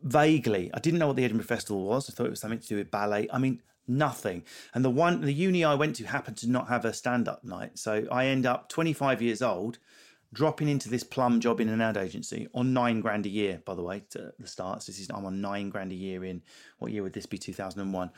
[0.04, 0.70] vaguely.
[0.74, 2.10] I didn't know what the Edinburgh Festival was.
[2.10, 3.28] I thought it was something to do with ballet.
[3.32, 4.44] I mean, nothing.
[4.74, 7.44] And the one, the uni I went to happened to not have a stand up
[7.44, 9.80] night, so I end up 25 years old
[10.34, 13.74] dropping into this plum job in an ad agency on nine grand a year, by
[13.74, 14.84] the way, to the start.
[14.84, 16.42] So this is, I'm on nine grand a year in,
[16.78, 17.38] what year would this be?
[17.38, 18.12] 2001.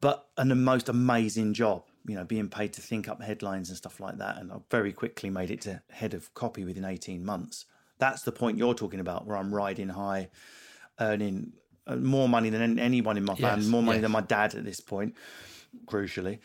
[0.00, 3.78] But and the most amazing job, you know, being paid to think up headlines and
[3.78, 4.36] stuff like that.
[4.36, 7.64] And I very quickly made it to head of copy within 18 months.
[7.98, 10.28] That's the point you're talking about, where I'm riding high,
[11.00, 11.52] earning
[11.86, 14.02] uh, more money than anyone in my family, Yes, more money yes.
[14.02, 15.14] than my dad at this point,
[15.86, 16.38] crucially.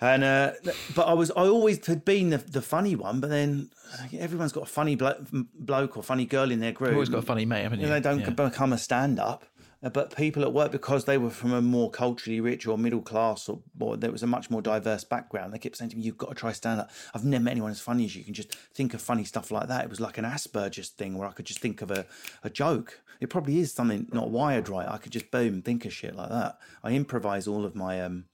[0.00, 0.52] And uh,
[0.96, 4.50] but I was I always had been the, the funny one, but then uh, everyone's
[4.52, 6.88] got a funny blo- bloke or funny girl in their group.
[6.90, 7.86] You've always got a funny mate, haven't you?
[7.86, 8.30] Know, they don't Yeah.
[8.30, 9.44] become a stand up.
[9.92, 13.48] But people at work, because they were from a more culturally rich or middle class,
[13.48, 16.16] or, or there was a much more diverse background, they kept saying to me, "You've
[16.18, 18.20] got to try stand up." I've never met anyone as funny as you.
[18.20, 19.82] You can just think of funny stuff like that.
[19.82, 22.06] It was like an Asperger's thing where I could just think of a,
[22.44, 23.00] a joke.
[23.22, 24.88] It probably is something not wired right.
[24.88, 26.58] I could just boom think of shit like that.
[26.82, 28.24] I improvise all of my um,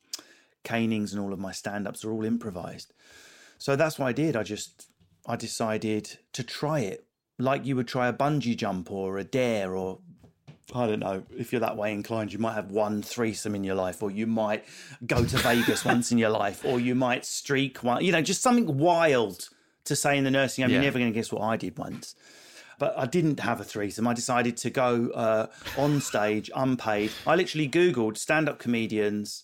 [0.65, 2.95] canings and all of my stand ups are all improvised.
[3.59, 4.35] So that's what I did.
[4.35, 4.87] I just
[5.27, 7.05] I decided to try it
[7.39, 9.99] like you would try a bungee jump or a dare or
[10.75, 11.23] I don't know.
[11.37, 14.27] If you're that way inclined, you might have one threesome in your life, or you
[14.27, 14.67] might
[15.07, 18.05] go to Vegas once in your life, or you might streak one.
[18.05, 19.49] You know, just something wild
[19.85, 20.71] to say in the nursing home.
[20.73, 22.15] You're never going to guess what I did once.
[22.79, 24.07] But I didn't have a threesome.
[24.07, 27.11] I decided to go uh, on stage, unpaid.
[27.27, 29.43] I literally Googled stand up comedians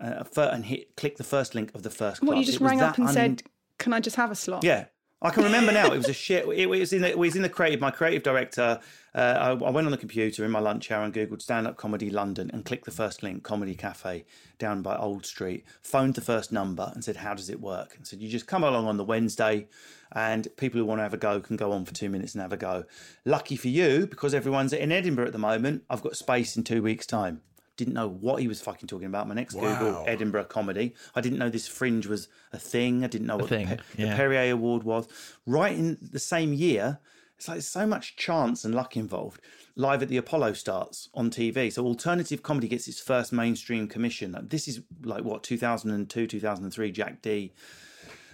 [0.00, 2.40] uh, and hit click the first link of the first What class.
[2.40, 3.42] you just It rang up and un- said,
[3.78, 4.86] "Can I just have a slot?" yeah,
[5.22, 5.92] I can remember now.
[5.92, 6.46] It was a shit.
[6.46, 7.80] It was in the, it was in the creative.
[7.80, 8.80] My creative director.
[9.14, 11.78] Uh, I, I went on the computer in my lunch hour and googled stand up
[11.78, 14.26] comedy London and clicked the first link, Comedy Cafe,
[14.58, 15.64] down by Old Street.
[15.82, 18.62] Phoned the first number and said, "How does it work?" And said, "You just come
[18.62, 19.68] along on the Wednesday,
[20.12, 22.42] and people who want to have a go can go on for two minutes and
[22.42, 22.84] have a go.
[23.24, 25.84] Lucky for you, because everyone's in Edinburgh at the moment.
[25.88, 27.40] I've got space in two weeks' time."
[27.76, 29.28] Didn't know what he was fucking talking about.
[29.28, 30.94] My next Google Edinburgh comedy.
[31.14, 33.04] I didn't know this Fringe was a thing.
[33.04, 34.10] I didn't know what thing, the, Pe- yeah.
[34.10, 35.08] the Perrier Award was.
[35.46, 37.00] Right in the same year,
[37.36, 39.40] it's like so much chance and luck involved.
[39.74, 41.70] Live at the Apollo starts on TV.
[41.70, 44.34] So alternative comedy gets its first mainstream commission.
[44.48, 46.92] This is like what 2002, 2003.
[46.92, 47.52] Jack D.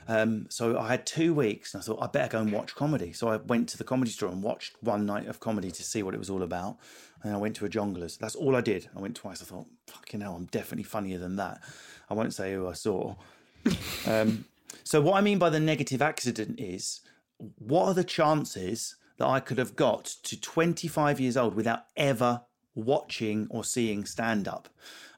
[0.08, 3.12] Um, so I had two weeks, and I thought I better go and watch comedy.
[3.12, 6.02] So I went to the comedy store and watched one night of comedy to see
[6.02, 6.78] what it was all about.
[7.22, 8.18] And I went to a Jongleurs.
[8.18, 8.88] That's all I did.
[8.96, 9.42] I went twice.
[9.42, 11.60] I thought, fucking hell, I'm definitely funnier than that.
[12.10, 13.14] I won't say who I saw.
[14.08, 14.46] Um,
[14.82, 17.02] so what I mean by the negative accident is,
[17.58, 22.42] what are the chances that I could have got to 25 years old without ever
[22.74, 24.68] watching or seeing stand up?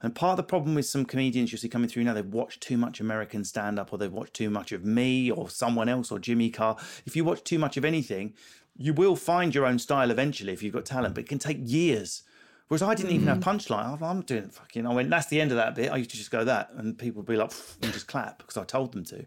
[0.02, 2.60] And part of the problem with some comedians you see coming through now, they've watched
[2.60, 6.10] too much American stand up or they've watched too much of me or someone else
[6.12, 6.76] or Jimmy Carr.
[7.06, 8.34] If you watch too much of anything,
[8.76, 11.58] you will find your own style eventually if you've got talent, but it can take
[11.60, 12.22] years.
[12.68, 13.50] Whereas I didn't even have hmm.
[13.50, 14.02] punchline.
[14.02, 14.86] I'm- doing fucking.
[14.86, 15.10] I went.
[15.10, 15.92] That's the end of that bit.
[15.92, 18.56] I used to just go that, and people would be like, and just clap because
[18.56, 19.26] I told them to.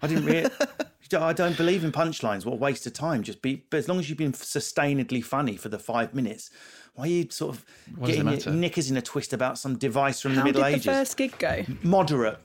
[0.00, 0.50] I didn't really.
[1.14, 2.46] I don't believe in punchlines.
[2.46, 3.22] What a waste of time.
[3.22, 3.66] Just be.
[3.68, 6.50] But as long as you've been sustainedly funny for the five minutes,
[6.94, 7.64] why are you sort of
[7.96, 10.62] What getting your knickers in a twist about some device from the How did Middle
[10.62, 10.84] the Ages?
[10.86, 11.64] first gig go?
[11.82, 12.38] Moderate.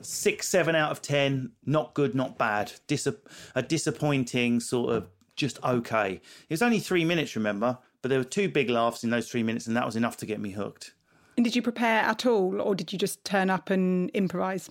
[0.00, 1.52] Six, seven out of ten.
[1.64, 2.72] Not good, not bad.
[2.86, 3.08] Dis-
[3.54, 6.20] a disappointing sort of just okay.
[6.48, 7.78] It was only three minutes, remember?
[8.02, 10.26] But there were two big laughs in those three minutes, and that was enough to
[10.26, 10.94] get me hooked.
[11.36, 14.70] And did you prepare at all, or did you just turn up and improvise?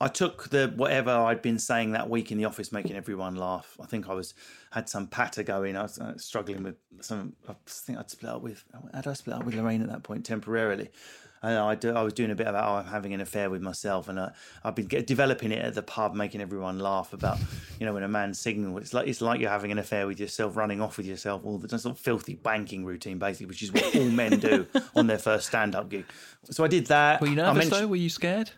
[0.00, 3.76] I took the whatever I'd been saying that week in the office, making everyone laugh.
[3.80, 4.34] I think I was
[4.72, 5.76] had some patter going.
[5.76, 7.34] I was uh, struggling with some.
[7.48, 8.64] I think I'd split up with.
[8.92, 10.90] Had I split up with Lorraine at that point temporarily?
[11.42, 13.62] And I, do, I was doing a bit about oh, I'm having an affair with
[13.62, 14.30] myself, and uh,
[14.62, 17.38] I've been get, developing it at the pub, making everyone laugh about,
[17.80, 20.20] you know, when a man's signal, it's like it's like you're having an affair with
[20.20, 23.72] yourself, running off with yourself, all the sort of filthy banking routine, basically, which is
[23.72, 26.04] what all men do on their first stand-up gig.
[26.44, 27.20] So I did that.
[27.20, 27.88] Were you I nervous mentioned- though?
[27.88, 28.50] Were you scared?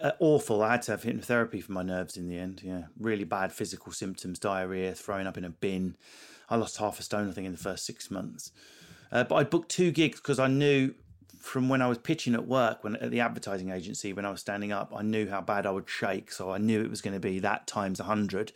[0.00, 0.62] uh, awful.
[0.62, 2.60] I had to have hypnotherapy for my nerves in the end.
[2.62, 5.96] Yeah, really bad physical symptoms, diarrhea, throwing up in a bin.
[6.48, 8.52] I lost half a stone, I think, in the first six months.
[9.10, 10.94] Uh, but I booked two gigs because I knew
[11.46, 14.40] from when I was pitching at work, when at the advertising agency, when I was
[14.40, 16.32] standing up, I knew how bad I would shake.
[16.32, 18.52] So I knew it was going to be that times a hundred.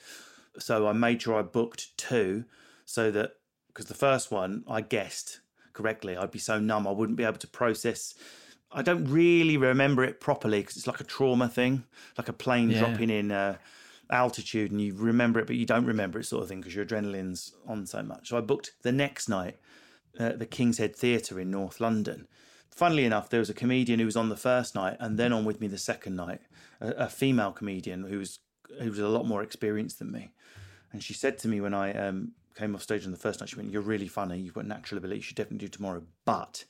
[0.59, 2.45] So I made sure I booked two,
[2.85, 3.35] so that
[3.69, 5.41] because the first one I guessed
[5.73, 8.15] correctly, I'd be so numb I wouldn't be able to process.
[8.73, 11.85] I don't really remember it properly because it's like a trauma thing,
[12.19, 12.81] like a plane Yeah.
[12.81, 13.57] dropping in uh,
[14.11, 16.85] altitude, and you remember it, but you don't remember it, sort of thing, because your
[16.85, 18.29] adrenaline's on so much.
[18.29, 19.59] So I booked the next night
[20.19, 22.27] at the King's Head Theatre in North London.
[22.71, 25.45] Funnily enough, there was a comedian who was on the first night and then on
[25.45, 26.41] with me the second night,
[26.81, 28.39] a, a female comedian who was
[28.81, 30.31] who was a lot more experienced than me.
[30.93, 33.49] And she said to me when I um, came off stage on the first night,
[33.49, 34.39] she went, "You're really funny.
[34.39, 35.19] You've got natural ability.
[35.19, 36.03] You should definitely do tomorrow.
[36.25, 36.65] But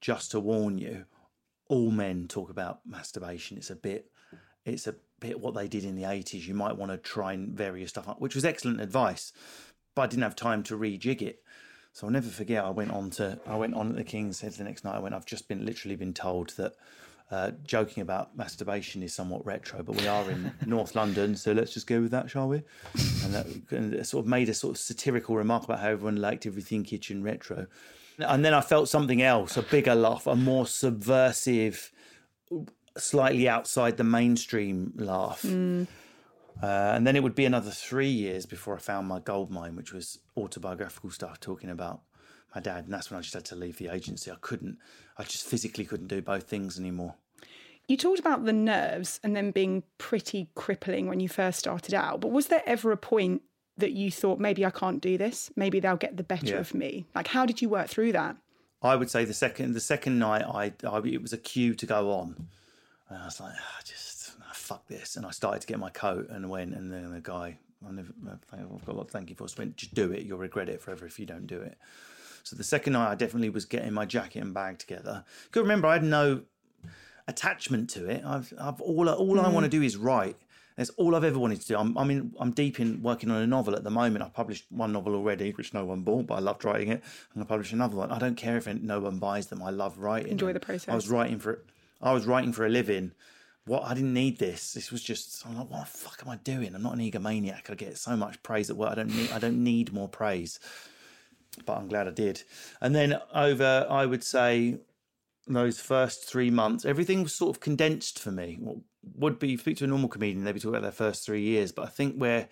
[0.00, 1.06] just to warn you,
[1.68, 3.56] all men talk about masturbation.
[3.56, 4.10] It's a bit,
[4.64, 6.46] it's a bit what they did in the eighties.
[6.46, 9.32] You might want to try and vary your stuff which was excellent advice.
[9.94, 11.41] But I didn't have time to rejig it.
[11.92, 12.64] So I'll never forget.
[12.64, 14.94] I went on to I went on at the King's Head the next night.
[14.94, 15.14] I went.
[15.14, 16.74] I've just been literally been told that
[17.30, 21.72] Uh, joking about masturbation is somewhat retro, but we are in North London, so let's
[21.72, 22.60] just go with that, shall we?
[23.24, 26.44] And that and sort of made a sort of satirical remark about how everyone liked
[26.44, 27.68] everything kitchen retro.
[28.18, 31.90] And then I felt something else, a bigger laugh, a more subversive,
[32.98, 35.42] slightly outside the mainstream laugh.
[36.60, 39.76] Uh, and then it would be another three years before I found my gold mine,
[39.76, 42.02] which was autobiographical stuff talking about
[42.54, 42.84] my dad.
[42.84, 44.30] And that's when I just had to leave the agency.
[44.30, 44.78] I couldn't,
[45.18, 47.14] I just physically couldn't do both things anymore.
[47.88, 52.20] You talked about the nerves and them being pretty crippling when you first started out,
[52.20, 53.42] but was there ever a point
[53.76, 55.50] that you thought maybe I can't do this?
[55.56, 56.60] Maybe they'll get the better Yeah.
[56.60, 57.06] of me.
[57.14, 58.36] Like, how did you work through that?
[58.82, 61.86] I would say the second the second night I, I it was a cue to
[61.86, 62.48] go on,
[63.08, 64.11] and I was like, ah, just ah,
[64.62, 67.58] fuck this, and I started to get my coat and went, and then the guy,
[67.86, 68.12] I never,
[68.52, 70.68] I've got a lot to thank you for, so went, just do it, you'll regret
[70.68, 71.76] it forever if you don't do it.
[72.44, 75.24] So the second night I definitely was getting my jacket and bag together.
[75.44, 76.42] Because remember I had no
[77.28, 78.24] attachment to it.
[78.24, 79.52] I've, I've all all I mm.
[79.52, 80.36] want to do is write.
[80.76, 81.76] That's all I've ever wanted to do.
[81.76, 84.24] I'm, I mean, I'm deep in working on a novel at the moment.
[84.24, 87.02] I've published one novel already, which no one bought, but I loved writing it.
[87.04, 88.10] I'm going to publish another one.
[88.10, 89.62] I don't care if no one buys them.
[89.62, 90.32] I love writing.
[90.32, 90.88] Enjoy the process.
[90.88, 91.62] I was writing for,
[92.00, 93.12] I was writing for a living.
[93.64, 94.72] What I didn't need this.
[94.72, 95.46] This was just.
[95.46, 96.74] I'm like, what the fuck am I doing?
[96.74, 97.70] I'm not an egomaniac.
[97.70, 98.90] I get so much praise at work.
[98.90, 99.30] I don't need.
[99.30, 100.58] I don't need more praise.
[101.64, 102.42] But I'm glad I did.
[102.80, 104.78] And then over, I would say,
[105.46, 108.58] those first three months, everything was sort of condensed for me.
[108.60, 108.78] What
[109.16, 111.72] would be, speak to a normal comedian, they'd be talking about their first three years.
[111.72, 112.48] But I think we're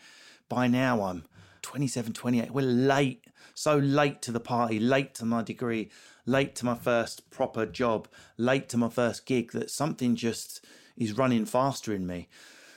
[0.49, 1.25] by now I'm
[1.63, 5.91] 27, 28, we're late, so late to the party, late to my degree,
[6.27, 10.65] late to my first proper job, late to my first gig, that something just
[11.01, 12.29] is running faster in me.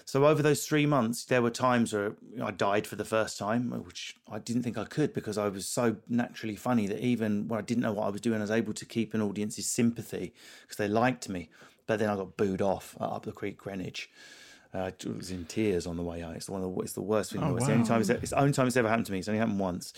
[0.05, 3.71] So over those three months, there were times where I died for the first time,
[3.86, 7.57] which I didn't think I could because I was so naturally funny that even when
[7.57, 10.33] I didn't know what I was doing, I was able to keep an audience's sympathy
[10.62, 11.49] because they liked me.
[11.86, 14.09] But then I got booed off Up the Creek, Greenwich.
[14.73, 16.36] Uh, I was in tears on the way out.
[16.36, 17.43] It's one of the, it's the worst thing.
[17.43, 19.19] Oh, it's the only time it's, it's the only time it's ever happened to me.
[19.19, 19.93] It's only happened once.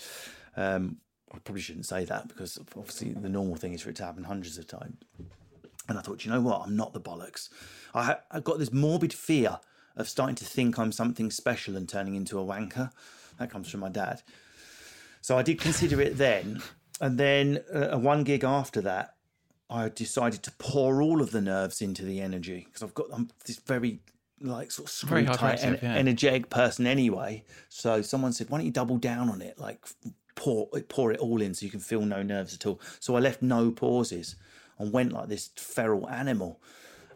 [0.56, 0.98] Um,
[1.32, 4.24] I probably shouldn't say that because obviously the normal thing is for it to happen
[4.24, 4.96] hundreds of times.
[5.88, 6.62] And I thought, you know what?
[6.62, 7.48] I'm not the bollocks.
[7.94, 9.60] I ha- I got this morbid fear
[9.96, 12.90] of starting to think I'm something special and turning into a wanker.
[13.38, 14.22] That comes from my dad.
[15.20, 16.62] So I did consider it then.
[17.00, 19.16] And then uh, one gig after that,
[19.68, 23.28] I decided to pour all of the nerves into the energy because I've got I'm
[23.46, 24.00] this very
[24.40, 25.94] like sort of screw tight, hyperactive, yeah.
[25.94, 27.44] energetic person anyway.
[27.68, 29.58] So someone said, "Why don't you double down on it?
[29.58, 29.84] Like
[30.36, 33.20] pour pour it all in so you can feel no nerves at all." So I
[33.20, 34.36] left no pauses
[34.78, 36.60] and went like this feral animal.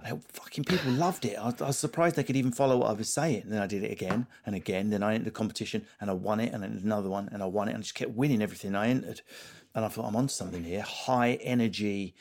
[0.03, 1.37] I, fucking people loved it.
[1.39, 3.43] I, was- I was surprised they could even follow what I was saying.
[3.43, 4.89] And then I did it again and again.
[4.91, 7.47] Then I entered the competition and I won it, and then another one, and I
[7.47, 9.21] won it, and I just kept winning everything I entered.
[9.75, 10.81] And I thought I'm onto something here.
[10.83, 12.15] High energy,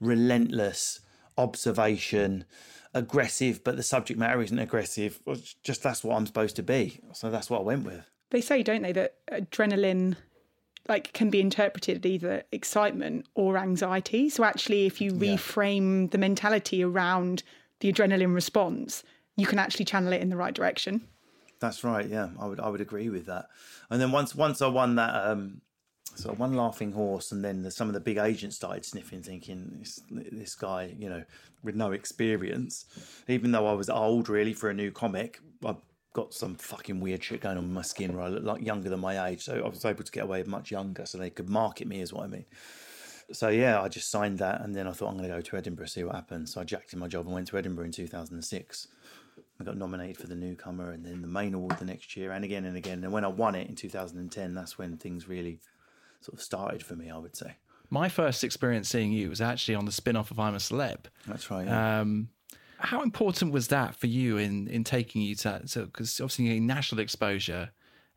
[0.00, 1.00] relentless
[1.36, 2.44] observation,
[2.94, 5.18] aggressive, but the subject matter isn't aggressive.
[5.62, 7.00] Just that's what I'm supposed to be.
[7.12, 8.04] So that's what I went with.
[8.30, 10.16] They say, don't they, that adrenaline
[10.88, 14.28] like can be interpreted either excitement or anxiety.
[14.28, 17.42] So actually, if you reframe the mentality around
[17.80, 19.02] the adrenaline response,
[19.36, 21.06] you can actually channel it in the right direction.
[21.60, 22.06] That's right.
[22.06, 23.46] Yeah, I would I would agree with that.
[23.90, 25.62] And then once once I won that, um,
[26.16, 29.22] so I won Laughing Horse, and then the, some of the big agents started sniffing,
[29.22, 31.24] thinking this, this guy, you know,
[31.62, 32.84] with no experience,
[33.26, 35.74] even though I was old really for a new comic, I
[36.14, 38.88] got some fucking weird shit going on with my skin where I look like younger
[38.88, 41.50] than my age, so I was able to get away much younger, so they could
[41.50, 42.46] market me, is what I mean.
[43.32, 45.56] So yeah, I just signed that, and then I thought I'm going to go to
[45.56, 46.54] Edinburgh, see what happens.
[46.54, 48.88] So I jacked in my job and went to Edinburgh in 2006.
[49.60, 52.44] I got nominated for the newcomer and then the main award the next year, and
[52.44, 53.02] again and again.
[53.02, 55.60] And when I won it in 2010, that's when things really
[56.20, 57.10] sort of started for me.
[57.10, 57.56] I would say.
[57.90, 61.04] My first experience seeing you was actually on the spin off of I'm a Celeb.
[61.26, 61.66] That's right.
[61.66, 62.00] Yeah.
[62.00, 62.28] Um,
[62.84, 66.60] how important was that for you in in taking you to so because obviously you're
[66.60, 67.70] national exposure,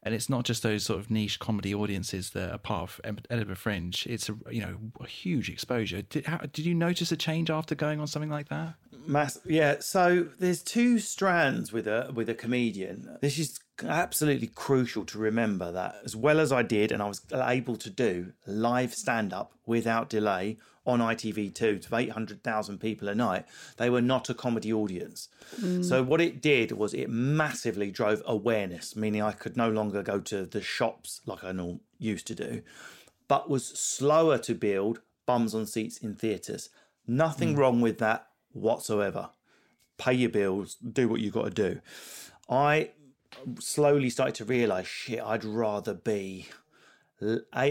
[0.03, 3.27] and it's not just those sort of niche comedy audiences that are part of Ed-
[3.29, 4.05] Edinburgh Fringe.
[4.07, 6.01] It's a you know a huge exposure.
[6.01, 8.75] Did how, did you notice a change after going on something like that?
[9.07, 9.77] Mass, yeah.
[9.79, 13.17] So there's two strands with a with a comedian.
[13.21, 17.21] This is absolutely crucial to remember that as well as I did, and I was
[17.31, 23.45] able to do live stand up without delay on ITV2 to 800,000 people a night.
[23.75, 25.27] They were not a comedy audience.
[25.59, 25.83] Mm.
[25.83, 30.21] So what it did was it massively drove awareness, meaning I could no longer go
[30.21, 31.53] to the shops like I
[31.99, 32.61] used to do,
[33.27, 36.69] but was slower to build bums on seats in theatres.
[37.05, 37.57] Nothing mm.
[37.57, 38.27] wrong with that
[38.57, 39.29] whatsoever.
[39.97, 41.81] Pay your bills, do what you got to do.
[42.49, 42.91] I
[43.59, 46.47] slowly started to realise, shit, I'd rather be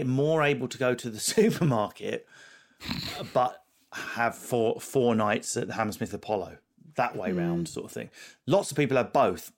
[0.05, 2.27] more able to go to the supermarket,
[3.33, 3.63] but
[3.93, 6.57] have four four nights at the Hammersmith Apollo,
[6.95, 7.39] that way hmm.
[7.39, 8.09] round sort of thing.
[8.45, 9.51] Lots of people have both.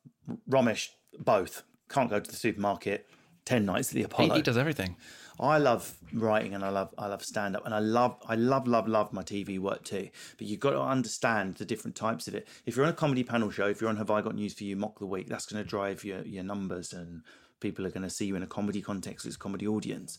[0.50, 1.64] Romesh, both.
[1.90, 3.08] Can't go to the supermarket.
[3.46, 4.36] Ten nights at the He, Apollo.
[4.36, 4.96] he does everything.
[5.40, 8.68] I love writing and I love I love stand up and I love I love
[8.68, 10.10] love love my TV work too.
[10.38, 12.48] But you've got to understand the different types of it.
[12.66, 14.66] If you're on a comedy panel show, if you're on Have I Got News for
[14.66, 17.24] You Mock the Week, that's going to drive your your numbers and
[17.60, 20.18] people are going to see you in a comedy context, it's a comedy audience.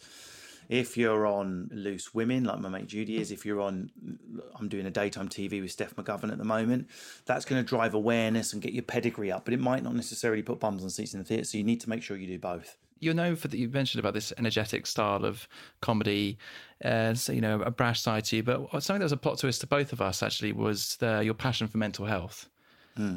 [0.68, 3.90] If you're on Loose Women, like my mate Judy is, if you're on,
[4.54, 6.88] I'm doing a daytime TV with Steph McGovern at the moment,
[7.26, 10.42] that's going to drive awareness and get your pedigree up, but it might not necessarily
[10.42, 11.44] put bums on seats in the theatre.
[11.44, 12.76] So you need to make sure you do both.
[13.00, 13.56] You're known for that.
[13.56, 15.48] You mentioned about this energetic style of
[15.80, 16.38] comedy,
[16.84, 18.42] uh, so, you know, a brash side to you.
[18.42, 21.34] But something that was a plot twist to both of us actually was the, your
[21.34, 22.48] passion for mental health,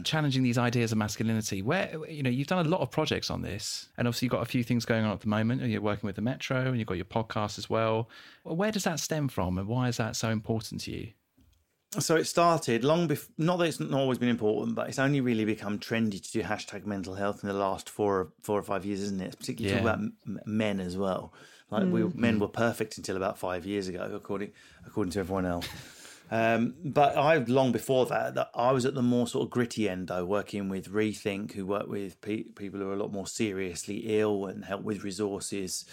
[0.04, 1.62] challenging these ideas of masculinity.
[1.62, 4.42] Where you know you've done a lot of projects on this, and obviously you've got
[4.44, 5.62] a few things going on at the moment.
[5.62, 8.08] and You're working with the Metro, and you've got your podcast as well.
[8.44, 11.10] Where does that stem from, and why is that so important to you?
[12.00, 13.32] So it started long before.
[13.38, 16.42] Not that it's not always been important, but it's only really become trendy to do
[16.42, 19.38] hashtag mental health in the last four, four or five years, isn't it?
[19.38, 19.90] Particularly talk Yeah.
[19.94, 21.34] about m- men as well.
[21.70, 24.52] Like we men were perfect until about five years ago, according
[24.86, 25.68] according to everyone else.
[26.32, 29.88] Um, but I long before that, that I was at the more sort of gritty
[29.90, 33.28] end, though, working with Rethink, who work with pe- people who are a lot more
[33.28, 35.86] seriously ill and help with resources.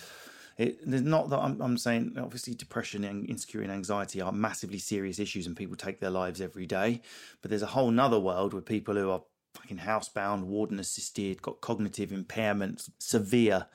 [0.58, 4.78] It, there's not that I'm, I'm saying obviously depression and insecurity and anxiety are massively
[4.78, 7.00] serious issues and people take their lives every day.
[7.40, 9.22] But there's a whole nother world where people who are
[9.54, 13.66] fucking housebound warden assisted got cognitive impairments severe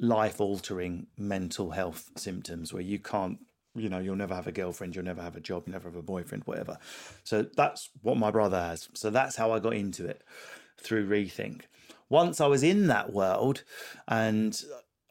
[0.00, 3.38] life altering mental health symptoms where you can't
[3.74, 5.96] you know you'll never have a girlfriend you'll never have a job you'll never have
[5.96, 6.78] a boyfriend whatever.
[7.24, 8.88] So that's what my brother has.
[8.94, 10.22] So that's how i got into it
[10.78, 11.62] through rethink.
[12.08, 13.62] Once i was in that world
[14.08, 14.62] and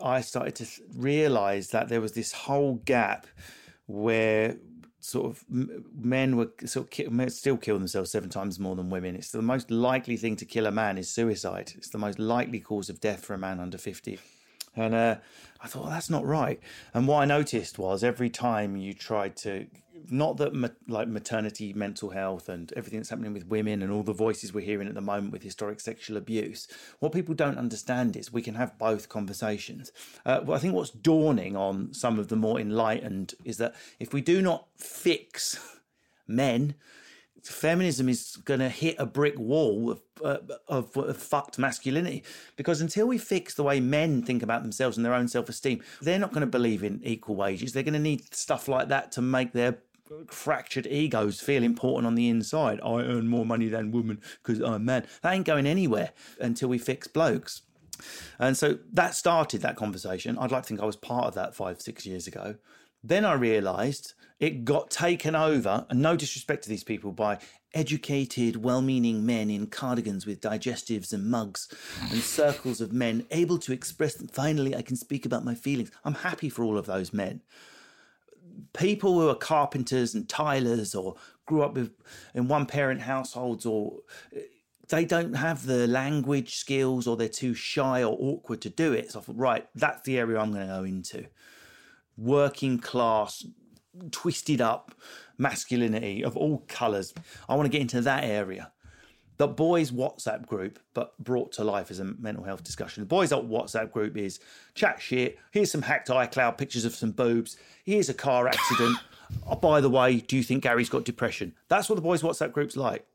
[0.01, 3.27] I started to realize that there was this whole gap
[3.85, 4.57] where
[4.99, 9.15] sort of men were sort of ki- still kill themselves seven times more than women.
[9.15, 11.73] It's the most likely thing to kill a man is suicide.
[11.75, 14.19] It's the most likely cause of death for a man under 50.
[14.75, 15.17] And uh,
[15.61, 16.59] I thought, well, that's not right.
[16.93, 19.67] And what I noticed was every time you tried to,
[20.09, 24.03] not that ma- like maternity, mental health, and everything that's happening with women and all
[24.03, 26.67] the voices we're hearing at the moment with historic sexual abuse,
[26.99, 29.91] what people don't understand is we can have both conversations.
[30.25, 34.13] Uh, well, I think what's dawning on some of the more enlightened is that if
[34.13, 35.59] we do not fix
[36.27, 36.75] men,
[37.51, 40.37] feminism is going to hit a brick wall of, uh,
[40.67, 42.23] of, of fucked masculinity
[42.55, 46.19] because until we fix the way men think about themselves and their own self-esteem they're
[46.19, 49.21] not going to believe in equal wages they're going to need stuff like that to
[49.21, 49.77] make their
[50.29, 54.85] fractured egos feel important on the inside i earn more money than women because i'm
[54.85, 57.61] man that ain't going anywhere until we fix blokes
[58.39, 60.37] and so that started that conversation.
[60.37, 62.55] I'd like to think I was part of that five, six years ago.
[63.03, 67.39] Then I realised it got taken over, and no disrespect to these people, by
[67.73, 71.67] educated, well meaning men in cardigans with digestives and mugs
[72.11, 74.27] and circles of men able to express them.
[74.27, 75.91] Finally, I can speak about my feelings.
[76.05, 77.41] I'm happy for all of those men
[78.73, 81.91] people who are carpenters and tilers or grew up with
[82.33, 83.99] in one parent households or
[84.89, 89.11] they don't have the language skills or they're too shy or awkward to do it.
[89.11, 91.25] So I thought, right, that's the area I'm going to go into.
[92.17, 93.45] Working class,
[94.11, 94.93] twisted up
[95.37, 97.13] masculinity of all colours.
[97.47, 98.71] I want to get into that area.
[99.37, 103.01] The boys' WhatsApp group, but brought to life as a mental health discussion.
[103.01, 104.39] The boys' WhatsApp group is
[104.75, 105.39] chat shit.
[105.51, 107.57] Here's some hacked iCloud pictures of some boobs.
[107.83, 108.97] Here's a car accident.
[109.47, 111.53] oh, by the way, do you think Gary's got depression?
[111.67, 113.07] That's what the boys' WhatsApp group's like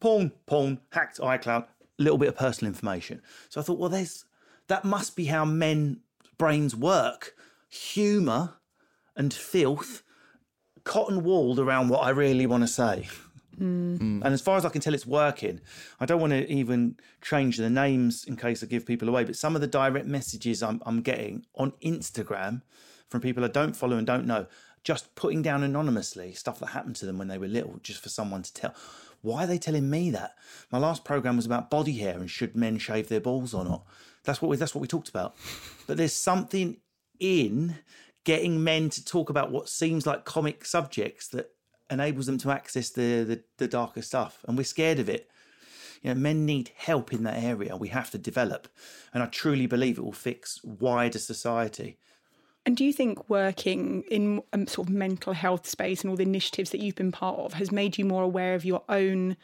[0.00, 1.66] porn, porn, hacked iCloud, a
[2.02, 3.22] little bit of personal information.
[3.48, 4.24] So I thought, well, there's
[4.68, 6.00] that must be how men
[6.38, 7.34] brains work.
[7.68, 8.54] Humour
[9.16, 10.02] and filth
[10.84, 13.08] cotton walled around what I really want to say.
[13.58, 14.22] Mm.
[14.24, 15.60] And as far as I can tell, it's working.
[15.98, 19.36] I don't want to even change the names in case I give people away, but
[19.36, 22.62] some of the direct messages I'm, I'm getting on Instagram
[23.08, 24.46] from people I don't follow and don't know,
[24.84, 28.08] just putting down anonymously stuff that happened to them when they were little, just for
[28.08, 28.74] someone to tell.
[29.22, 30.36] Why are they telling me that?
[30.70, 33.84] My last program was about body hair and should men shave their balls or not.
[34.24, 35.36] That's what we, that's what we talked about.
[35.86, 36.78] But there's something
[37.18, 37.78] in
[38.24, 41.50] getting men to talk about what seems like comic subjects that
[41.90, 44.44] enables them to access the, the, the darker stuff.
[44.46, 45.28] And we're scared of it.
[46.02, 47.76] You know, men need help in that area.
[47.76, 48.68] We have to develop.
[49.12, 51.98] And I truly believe it will fix wider society.
[52.64, 56.22] And do you think working in a sort of mental health space and all the
[56.22, 59.36] initiatives that you've been part of has made you more aware of your own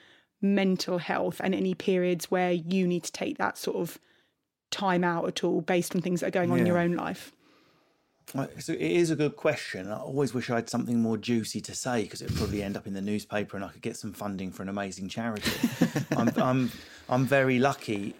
[0.42, 3.98] mental health and any periods where you need to take that sort of
[4.70, 7.32] time out at all based on things that are going on in your own life?
[8.58, 9.90] So it is a good question.
[9.90, 12.76] I always wish I had something more juicy to say because it would probably end
[12.76, 15.52] up in the newspaper and I could get some funding for an amazing charity.
[16.16, 16.72] I'm, I'm,
[17.08, 18.14] I'm very lucky.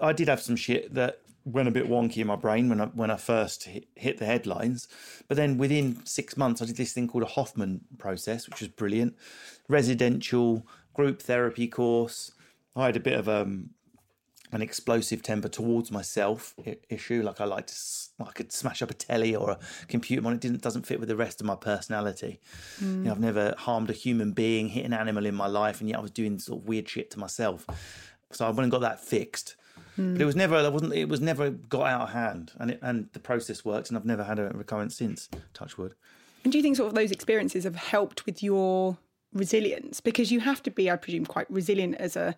[0.00, 2.86] I did have some shit that went a bit wonky in my brain when I
[2.86, 4.88] when I first hit, hit the headlines,
[5.28, 8.68] but then within six months I did this thing called a Hoffman process, which was
[8.68, 9.16] brilliant.
[9.68, 12.32] Residential group therapy course.
[12.76, 13.70] I had a bit of um,
[14.52, 16.54] an explosive temper towards myself
[16.88, 17.22] issue.
[17.22, 17.74] Like I like to,
[18.20, 20.40] I could smash up a telly or a computer on it.
[20.40, 22.40] Didn't doesn't fit with the rest of my personality.
[22.78, 22.98] Mm.
[22.98, 25.88] You know, I've never harmed a human being, hit an animal in my life, and
[25.88, 27.66] yet I was doing sort of weird shit to myself.
[28.30, 29.56] So I went and got that fixed.
[29.98, 30.14] Mm.
[30.14, 32.78] But it was never, it wasn't, it was never got out of hand, and it,
[32.82, 35.28] and the process works, and I've never had a recurrence since.
[35.54, 35.94] Touch wood.
[36.44, 38.98] And do you think sort of those experiences have helped with your
[39.32, 40.00] resilience?
[40.00, 42.34] Because you have to be, I presume, quite resilient as a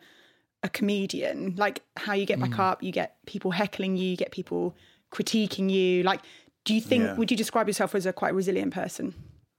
[0.65, 2.59] a comedian, like how you get back mm.
[2.59, 4.75] up, you get people heckling you, you get people
[5.12, 6.03] critiquing you.
[6.03, 6.23] Like,
[6.65, 7.15] do you think, yeah.
[7.15, 9.15] would you describe yourself as a quite resilient person?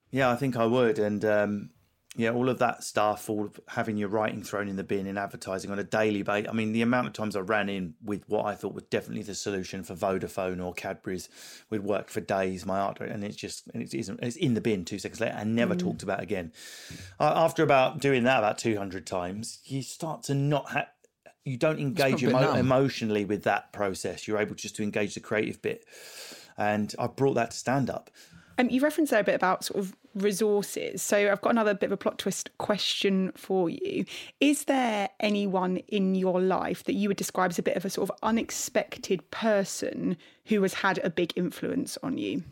[0.10, 0.98] Yeah, I think I would.
[0.98, 1.70] And um,
[2.18, 5.18] yeah, all of that stuff, all of having your writing thrown in the bin in
[5.18, 6.50] advertising on a daily basis.
[6.50, 9.24] I mean, the amount of times I ran in with what I thought was definitely
[9.24, 11.30] the solution for Vodafone or Cadbury's
[11.70, 14.86] would work for days, my art, and it's just and it's, it's in the bin
[14.86, 15.80] two seconds later and never mm.
[15.80, 16.54] talked about again.
[17.20, 20.88] Uh, after about doing that about two hundred times, you start to not have
[21.46, 24.28] you don't engage emo- emotionally with that process.
[24.28, 25.86] You're able just to engage the creative bit,
[26.58, 28.10] and I brought that to stand up.
[28.58, 31.02] Um, you referenced there a bit about sort of resources.
[31.02, 34.06] So I've got another bit of a plot twist question for you.
[34.40, 37.90] Is there anyone in your life that you would describe as a bit of a
[37.90, 42.44] sort of unexpected person who has had a big influence on you?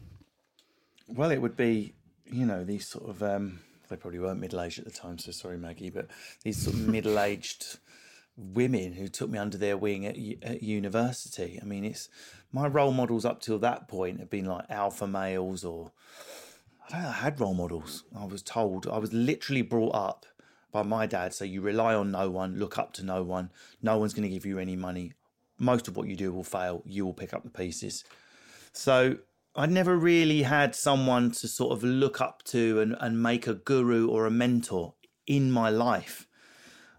[1.07, 1.93] Well, it would be,
[2.25, 5.31] you know, these sort of, um, they probably weren't middle aged at the time, so
[5.31, 6.07] sorry, Maggie, but
[6.43, 7.77] these sort of middle aged
[8.35, 11.59] women who took me under their wing at, at university.
[11.61, 12.09] I mean, it's
[12.51, 15.91] my role models up till that point have been like alpha males or
[16.87, 18.03] I don't know, I had role models.
[18.15, 20.25] I was told, I was literally brought up
[20.71, 21.33] by my dad.
[21.33, 23.51] So you rely on no one, look up to no one.
[23.81, 25.13] No one's going to give you any money.
[25.57, 26.81] Most of what you do will fail.
[26.85, 28.03] You will pick up the pieces.
[28.73, 29.17] So
[29.55, 33.53] I never really had someone to sort of look up to and, and make a
[33.53, 34.95] guru or a mentor
[35.27, 36.27] in my life.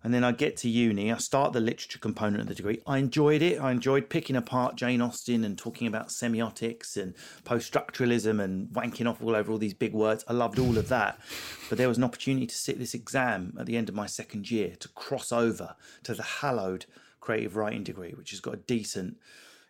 [0.05, 2.83] And then I get to uni, I start the literature component of the degree.
[2.87, 3.59] I enjoyed it.
[3.59, 9.09] I enjoyed picking apart Jane Austen and talking about semiotics and post structuralism and wanking
[9.09, 10.23] off all over all these big words.
[10.29, 11.19] I loved all of that.
[11.71, 14.51] But there was an opportunity to sit this exam at the end of my second
[14.51, 16.85] year to cross over to the hallowed
[17.21, 19.17] creative writing degree, which has got a decent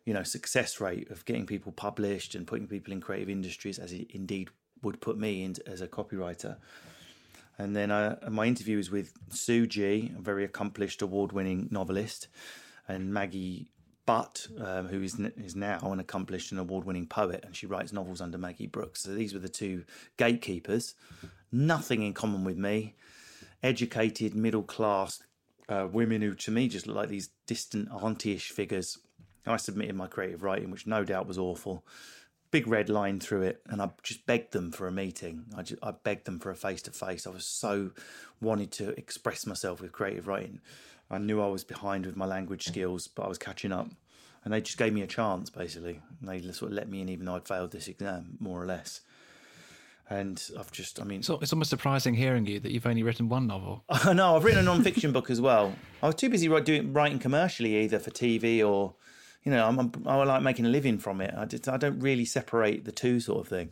[0.04, 3.92] you know success rate of getting people published and putting people in creative industries as
[3.92, 4.50] it indeed
[4.82, 6.56] would put me in as a copywriter
[7.58, 12.28] and then my interview was with Sue Gee, a very accomplished award winning novelist,
[12.88, 13.70] and Maggie
[14.06, 17.92] Butt, um, who is, is now an accomplished and award winning poet, and she writes
[17.92, 19.02] novels under Maggie Brookes.
[19.02, 19.84] So these were the two
[20.16, 20.94] gatekeepers.
[21.50, 22.94] Nothing in common with me.
[23.62, 25.22] Educated, middle class
[25.68, 28.98] uh, women who, to me, just look like these distant auntie ish figures.
[29.46, 31.84] I submitted my creative writing, which no doubt was awful
[32.54, 35.46] big red line through it, and I just begged them for a meeting.
[35.56, 37.26] I, just, I begged them for a face to face.
[37.26, 37.90] I was so
[38.40, 40.60] wanted to express myself with creative writing.
[41.10, 43.88] I knew I was behind with my language skills, but I was catching up,
[44.44, 46.00] and they just gave me a chance basically.
[46.20, 48.66] And they sort of let me in, even though I'd failed this exam more or
[48.66, 49.00] less.
[50.08, 53.28] And I've just, I mean, so it's almost surprising hearing you that you've only written
[53.28, 53.82] one novel.
[53.88, 55.74] I know I've written a non-fiction book as well.
[56.04, 58.94] I was too busy doing writing commercially, either for TV or
[59.44, 61.34] you know, I'm, I'm, i like making a living from it.
[61.36, 63.70] I, just, I don't really separate the two sort of thing.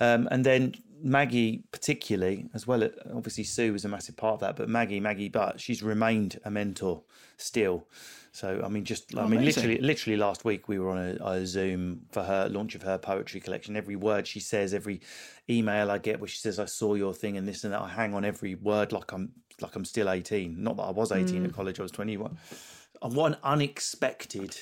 [0.00, 4.56] Um, and then Maggie, particularly, as well, obviously Sue was a massive part of that,
[4.56, 7.02] but Maggie, Maggie Butt, she's remained a mentor
[7.36, 7.86] still.
[8.32, 11.46] So I mean, just I mean, literally, literally last week we were on a, a,
[11.46, 13.76] Zoom for her launch of her poetry collection.
[13.76, 15.02] Every word she says, every
[15.48, 17.88] email I get where she says, "I saw your thing" and this and that, I
[17.88, 20.64] hang on every word like I'm like I'm still eighteen.
[20.64, 21.48] Not that I was eighteen mm.
[21.48, 22.36] at college; I was twenty one.
[23.02, 24.56] And what an unexpected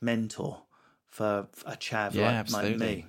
[0.00, 0.62] mentor
[1.06, 3.06] for a chav yeah, like, like me.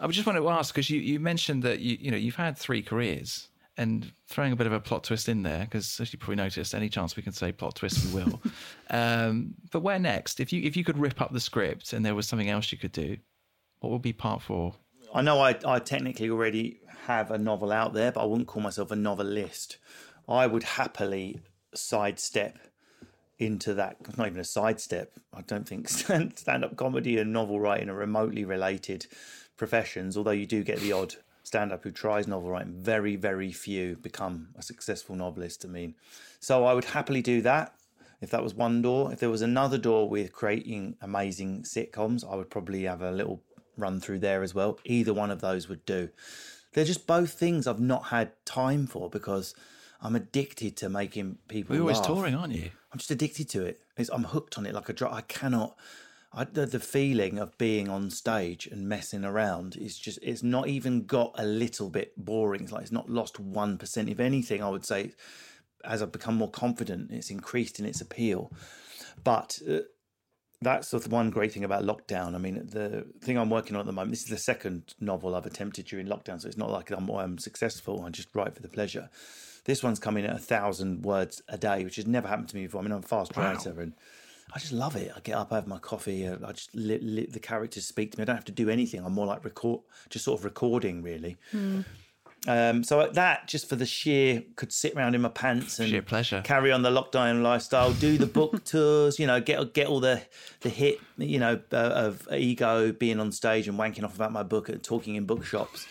[0.00, 2.56] I just wanted to ask because you, you mentioned that you you know you've had
[2.56, 6.18] three careers and throwing a bit of a plot twist in there because as you
[6.18, 8.40] probably noticed, any chance we can say plot twist we will.
[8.90, 10.40] um, but where next?
[10.40, 12.78] If you if you could rip up the script and there was something else you
[12.78, 13.16] could do,
[13.80, 14.74] what would be part four?
[15.14, 18.62] I know I I technically already have a novel out there, but I wouldn't call
[18.62, 19.78] myself a novelist.
[20.28, 21.40] I would happily
[21.74, 22.58] sidestep
[23.38, 23.96] into that.
[24.16, 25.12] Not even a sidestep.
[25.32, 29.06] I don't think stand up comedy and novel writing are remotely related
[29.56, 32.74] professions, although you do get the odd stand up who tries novel writing.
[32.74, 35.64] Very, very few become a successful novelist.
[35.64, 35.94] I mean,
[36.40, 37.74] so I would happily do that
[38.20, 39.12] if that was one door.
[39.12, 43.42] If there was another door with creating amazing sitcoms, I would probably have a little
[43.76, 44.78] run through there as well.
[44.84, 46.08] Either one of those would do.
[46.72, 49.54] They're just both things I've not had time for because
[50.02, 51.74] I'm addicted to making people.
[51.74, 52.70] You're always touring, aren't you?
[52.92, 53.80] I'm just addicted to it.
[53.96, 55.12] It's, I'm hooked on it like a drug.
[55.12, 55.76] I cannot.
[56.32, 60.18] I, the, the feeling of being on stage and messing around is just.
[60.22, 62.62] It's not even got a little bit boring.
[62.62, 64.08] It's like it's not lost one percent.
[64.08, 65.12] If anything, I would say,
[65.84, 68.52] as I've become more confident, it's increased in its appeal.
[69.24, 69.80] But uh,
[70.60, 72.34] that's the one great thing about lockdown.
[72.34, 74.10] I mean, the thing I'm working on at the moment.
[74.10, 77.38] This is the second novel I've attempted during lockdown, so it's not like I'm, I'm
[77.38, 78.02] successful.
[78.04, 79.08] I just write for the pleasure.
[79.64, 82.62] This one's coming at a thousand words a day, which has never happened to me
[82.62, 82.80] before.
[82.80, 83.92] I mean, I'm a fast writer, and
[84.52, 85.12] I just love it.
[85.14, 88.18] I get up, I have my coffee, uh, I just li- the characters speak to
[88.18, 88.22] me.
[88.22, 89.04] I don't have to do anything.
[89.04, 91.36] I'm more like record, just sort of recording, really.
[92.46, 95.88] Um, so at that, just for the sheer, could sit around in my pants and
[95.88, 96.40] Sheer pleasure.
[96.44, 100.22] carry on the lockdown lifestyle, do the book tours, you know, get get all the
[100.60, 104.44] the hit, you know, uh, of ego being on stage and wanking off about my
[104.44, 105.86] book and talking in bookshops.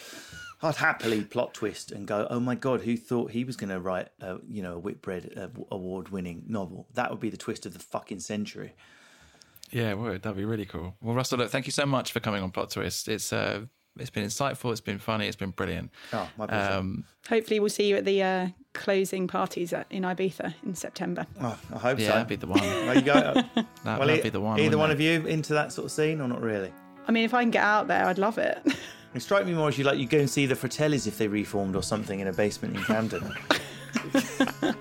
[0.63, 3.79] I'd happily plot twist and go, oh my god, who thought he was going to
[3.79, 6.87] write, a, you know, a Whitbread uh, award winning novel?
[6.95, 8.73] That would be the twist of the fucking century.
[9.69, 10.23] Yeah, it would.
[10.23, 10.95] That'd be really cool.
[10.99, 13.07] Well, Russell, look, thank you so much for coming on Plot Twist.
[13.07, 13.65] It's uh,
[13.99, 14.71] it's been insightful.
[14.71, 15.27] It's been funny.
[15.27, 15.91] It's been brilliant.
[16.13, 16.73] Oh, my pleasure.
[16.73, 21.25] Um, Hopefully, we'll see you at the uh, closing parties at, in Ibiza in September.
[21.41, 22.13] oh, I hope yeah, so.
[22.13, 22.59] that'd be the one.
[22.59, 23.43] There you go.
[23.83, 24.59] That, well, that'd e- be the one.
[24.59, 24.93] either one it?
[24.93, 26.73] of you into that sort of scene or not really?
[27.07, 28.59] I mean, if I can get out there, I'd love it.
[29.13, 31.27] It strike me more as you like you go and see the Fratellis if they
[31.27, 33.33] reformed or something in a basement in Camden.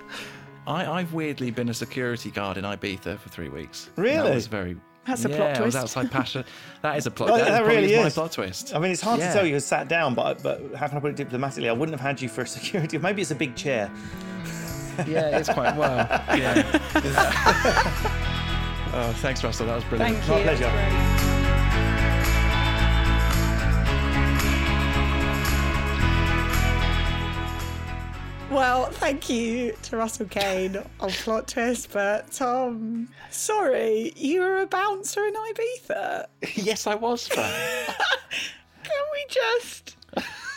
[0.67, 3.89] I, I've weirdly been a security guard in Ibiza for three weeks.
[3.95, 4.17] Really?
[4.17, 4.75] That was very.
[5.07, 5.77] That's a yeah, plot I was twist.
[5.77, 6.43] outside passion.
[6.81, 7.29] That is a plot.
[7.31, 8.75] Well, that that really is my plot twist.
[8.75, 9.27] I mean, it's hard Yeah.
[9.31, 11.69] to tell you were sat down, but but how can I put it diplomatically?
[11.69, 12.97] I wouldn't have had you for a security.
[12.97, 13.89] Maybe it's a big chair.
[15.07, 15.95] Yeah, it's quite well.
[16.35, 16.63] Yeah.
[18.93, 19.67] oh, thanks, Russell.
[19.67, 20.17] That was brilliant.
[20.17, 20.43] Thank My you.
[20.43, 21.16] pleasure.
[28.57, 34.65] Well, thank you to Russell Kane on Plot Twist, but Tom, sorry, you were a
[34.65, 36.25] bouncer in Ibiza.
[36.55, 37.27] yes, I was.
[37.27, 37.45] Can
[39.13, 39.95] we just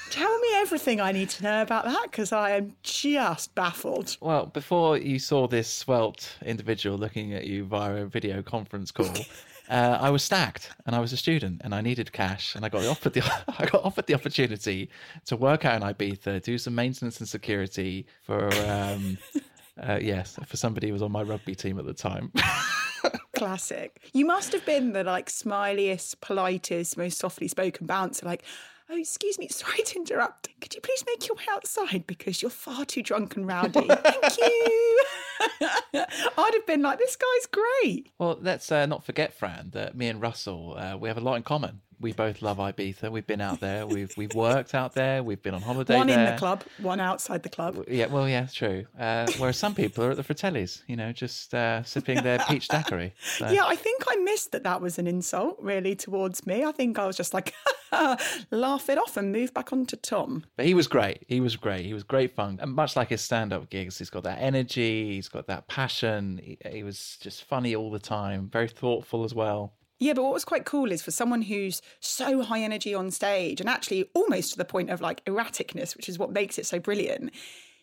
[0.08, 2.04] tell me everything I need to know about that?
[2.04, 4.16] Because I am just baffled.
[4.22, 9.12] Well, before you saw this svelte individual looking at you via a video conference call,
[9.70, 12.68] uh, I was stacked and I was a student and I needed cash and I
[12.68, 13.22] got offered the
[13.58, 14.90] I got offered the opportunity
[15.26, 19.16] to work out in Ibiza, do some maintenance and security for um,
[19.82, 22.32] uh, yes for somebody who was on my rugby team at the time.
[23.34, 24.00] Classic.
[24.12, 28.26] You must have been the like smiliest, politest, most softly spoken bouncer.
[28.26, 28.44] Like,
[28.90, 30.48] oh, excuse me, sorry to interrupt.
[30.60, 33.80] Could you please make your way outside because you're far too drunk and rowdy?
[33.88, 35.04] Thank you.
[35.94, 38.10] I'd have been like, this guy's great.
[38.18, 41.36] Well, let's uh, not forget, Fran, that me and Russell, uh, we have a lot
[41.36, 41.80] in common.
[42.00, 43.10] We both love Ibiza.
[43.10, 43.86] We've been out there.
[43.86, 45.22] We've we've worked out there.
[45.22, 47.84] We've been on holiday one in the club, one outside the club.
[47.88, 48.86] Yeah, well, yeah, true.
[48.98, 52.68] Uh, whereas some people are at the Fratellis, you know, just uh, sipping their peach
[52.68, 53.12] daiquiri.
[53.36, 56.64] So, Yeah, I think I missed that that was an insult really towards me.
[56.64, 57.52] I think I was just like,
[58.50, 60.44] laugh it off and move back on to Tom.
[60.56, 61.24] But he was great.
[61.28, 61.84] He was great.
[61.84, 62.58] He was great fun.
[62.62, 65.14] And much like his stand-up gigs, he's got that energy.
[65.14, 66.40] He's got that passion.
[66.42, 68.48] He, he was just funny all the time.
[68.48, 69.74] Very thoughtful as well.
[70.00, 73.60] Yeah, but what was quite cool is for someone who's so high energy on stage
[73.60, 76.80] and actually almost to the point of like erraticness, which is what makes it so
[76.80, 77.32] brilliant,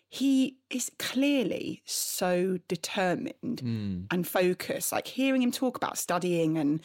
[0.10, 4.02] he is clearly so determined hmm.
[4.10, 4.92] and focused.
[4.92, 6.82] Like hearing him talk about studying and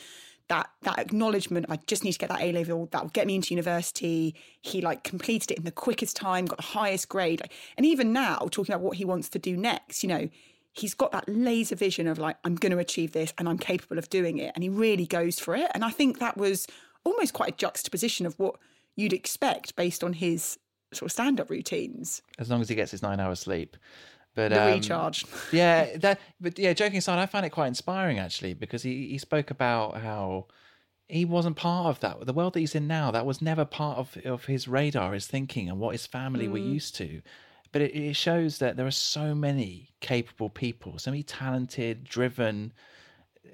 [0.48, 3.34] that that acknowledgement, I just need to get that A level, that will get me
[3.34, 4.34] into university.
[4.60, 7.40] He like completed it in the quickest time, got the highest grade.
[7.78, 10.28] And even now, talking about what he wants to do next, you know,
[10.72, 13.98] he's got that laser vision of like, I'm going to achieve this and I'm capable
[13.98, 14.52] of doing it.
[14.54, 15.70] And he really goes for it.
[15.74, 16.66] And I think that was
[17.04, 18.56] almost quite a juxtaposition of what
[18.96, 20.58] you'd expect based on his
[20.92, 22.22] sort of stand up routines.
[22.38, 23.76] As long as he gets his nine hours sleep.
[24.34, 25.26] But The um, recharge.
[25.52, 26.18] yeah, that.
[26.40, 29.98] But yeah, joking aside, I found it quite inspiring actually because he he spoke about
[30.00, 30.46] how
[31.06, 32.24] he wasn't part of that.
[32.24, 35.26] The world that he's in now, that was never part of of his radar, his
[35.26, 37.20] thinking, and what his family were used to.
[37.72, 42.72] But it, it shows that there are so many capable people, so many talented, driven,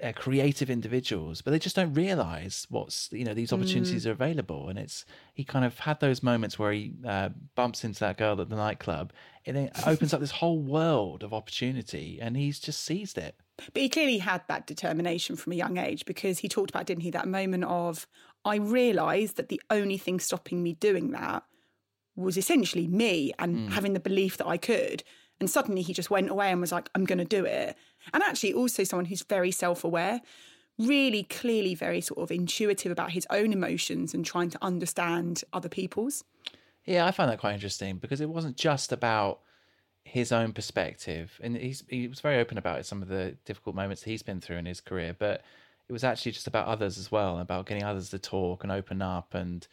[0.03, 4.69] uh, creative individuals, but they just don't realize what's you know these opportunities are available.
[4.69, 8.39] And it's he kind of had those moments where he uh, bumps into that girl
[8.39, 9.11] at the nightclub,
[9.45, 13.35] and it opens up this whole world of opportunity, and he's just seized it.
[13.73, 17.03] But he clearly had that determination from a young age because he talked about, didn't
[17.03, 18.07] he, that moment of,
[18.45, 21.43] I realised that the only thing stopping me doing that
[22.19, 23.71] was essentially me and mm.
[23.71, 25.03] having the belief that I could.
[25.39, 27.77] And suddenly he just went away and was like, I'm going to do it.
[28.13, 30.21] And actually, also someone who's very self aware.
[30.79, 35.69] really clearly very sort of intuitive about his own emotions and trying to understand other
[35.69, 36.23] people's.
[36.85, 39.41] Yeah, I found that quite interesting because it wasn't just about
[40.05, 44.03] his own perspective, and he's he was very open about some of the difficult moments
[44.03, 45.43] he's been through in his career, but
[45.87, 49.01] it was actually just about others as well, about getting others to talk and open
[49.01, 49.67] up, and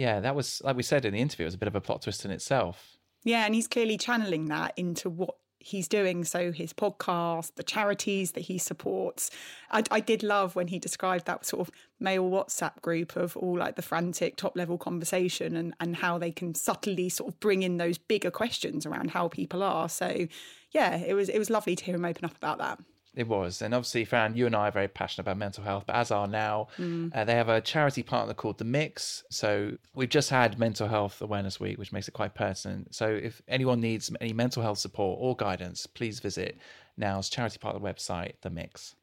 [0.00, 1.80] yeah, that was like we said in the interview, it was a bit of a
[1.80, 2.96] plot twist in itself.
[3.22, 6.24] Yeah, and he's clearly channeling that into what he's doing.
[6.24, 9.30] So his podcast, the charities that he supports.
[9.70, 13.58] I, I, did love when he described that sort of male WhatsApp group of all
[13.58, 17.62] like the frantic top level conversation and, and how they can subtly sort of bring
[17.62, 19.90] in those bigger questions around how people are.
[19.90, 20.28] So
[20.70, 22.78] yeah, it was it was lovely to hear him open up about that.
[23.14, 23.60] It was.
[23.60, 26.28] And obviously, Fran, you and I are very passionate about mental health, but as are
[26.28, 27.14] now, mm.
[27.14, 29.24] uh, they have a charity partner called The Mix.
[29.30, 32.94] So we've just had Mental Health Awareness Week, which makes it quite pertinent.
[32.94, 36.58] So if anyone needs any mental health support or guidance, please visit
[36.96, 38.94] Now's charity partner website, The Mix.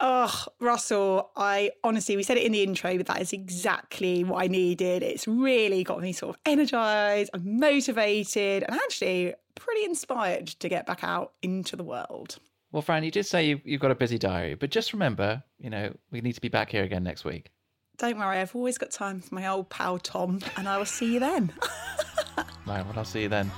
[0.00, 4.42] Oh, Russell, I honestly, we said it in the intro, but that is exactly what
[4.42, 5.02] I needed.
[5.02, 10.86] It's really got me sort of energized and motivated and actually pretty inspired to get
[10.86, 12.38] back out into the world.
[12.76, 15.70] Well, Fran, you did say you've, you've got a busy diary, but just remember, you
[15.70, 17.50] know, we need to be back here again next week.
[17.96, 21.14] Don't worry, I've always got time for my old pal Tom, and I will see
[21.14, 21.54] you then.
[22.66, 23.50] right, well, I'll see you then.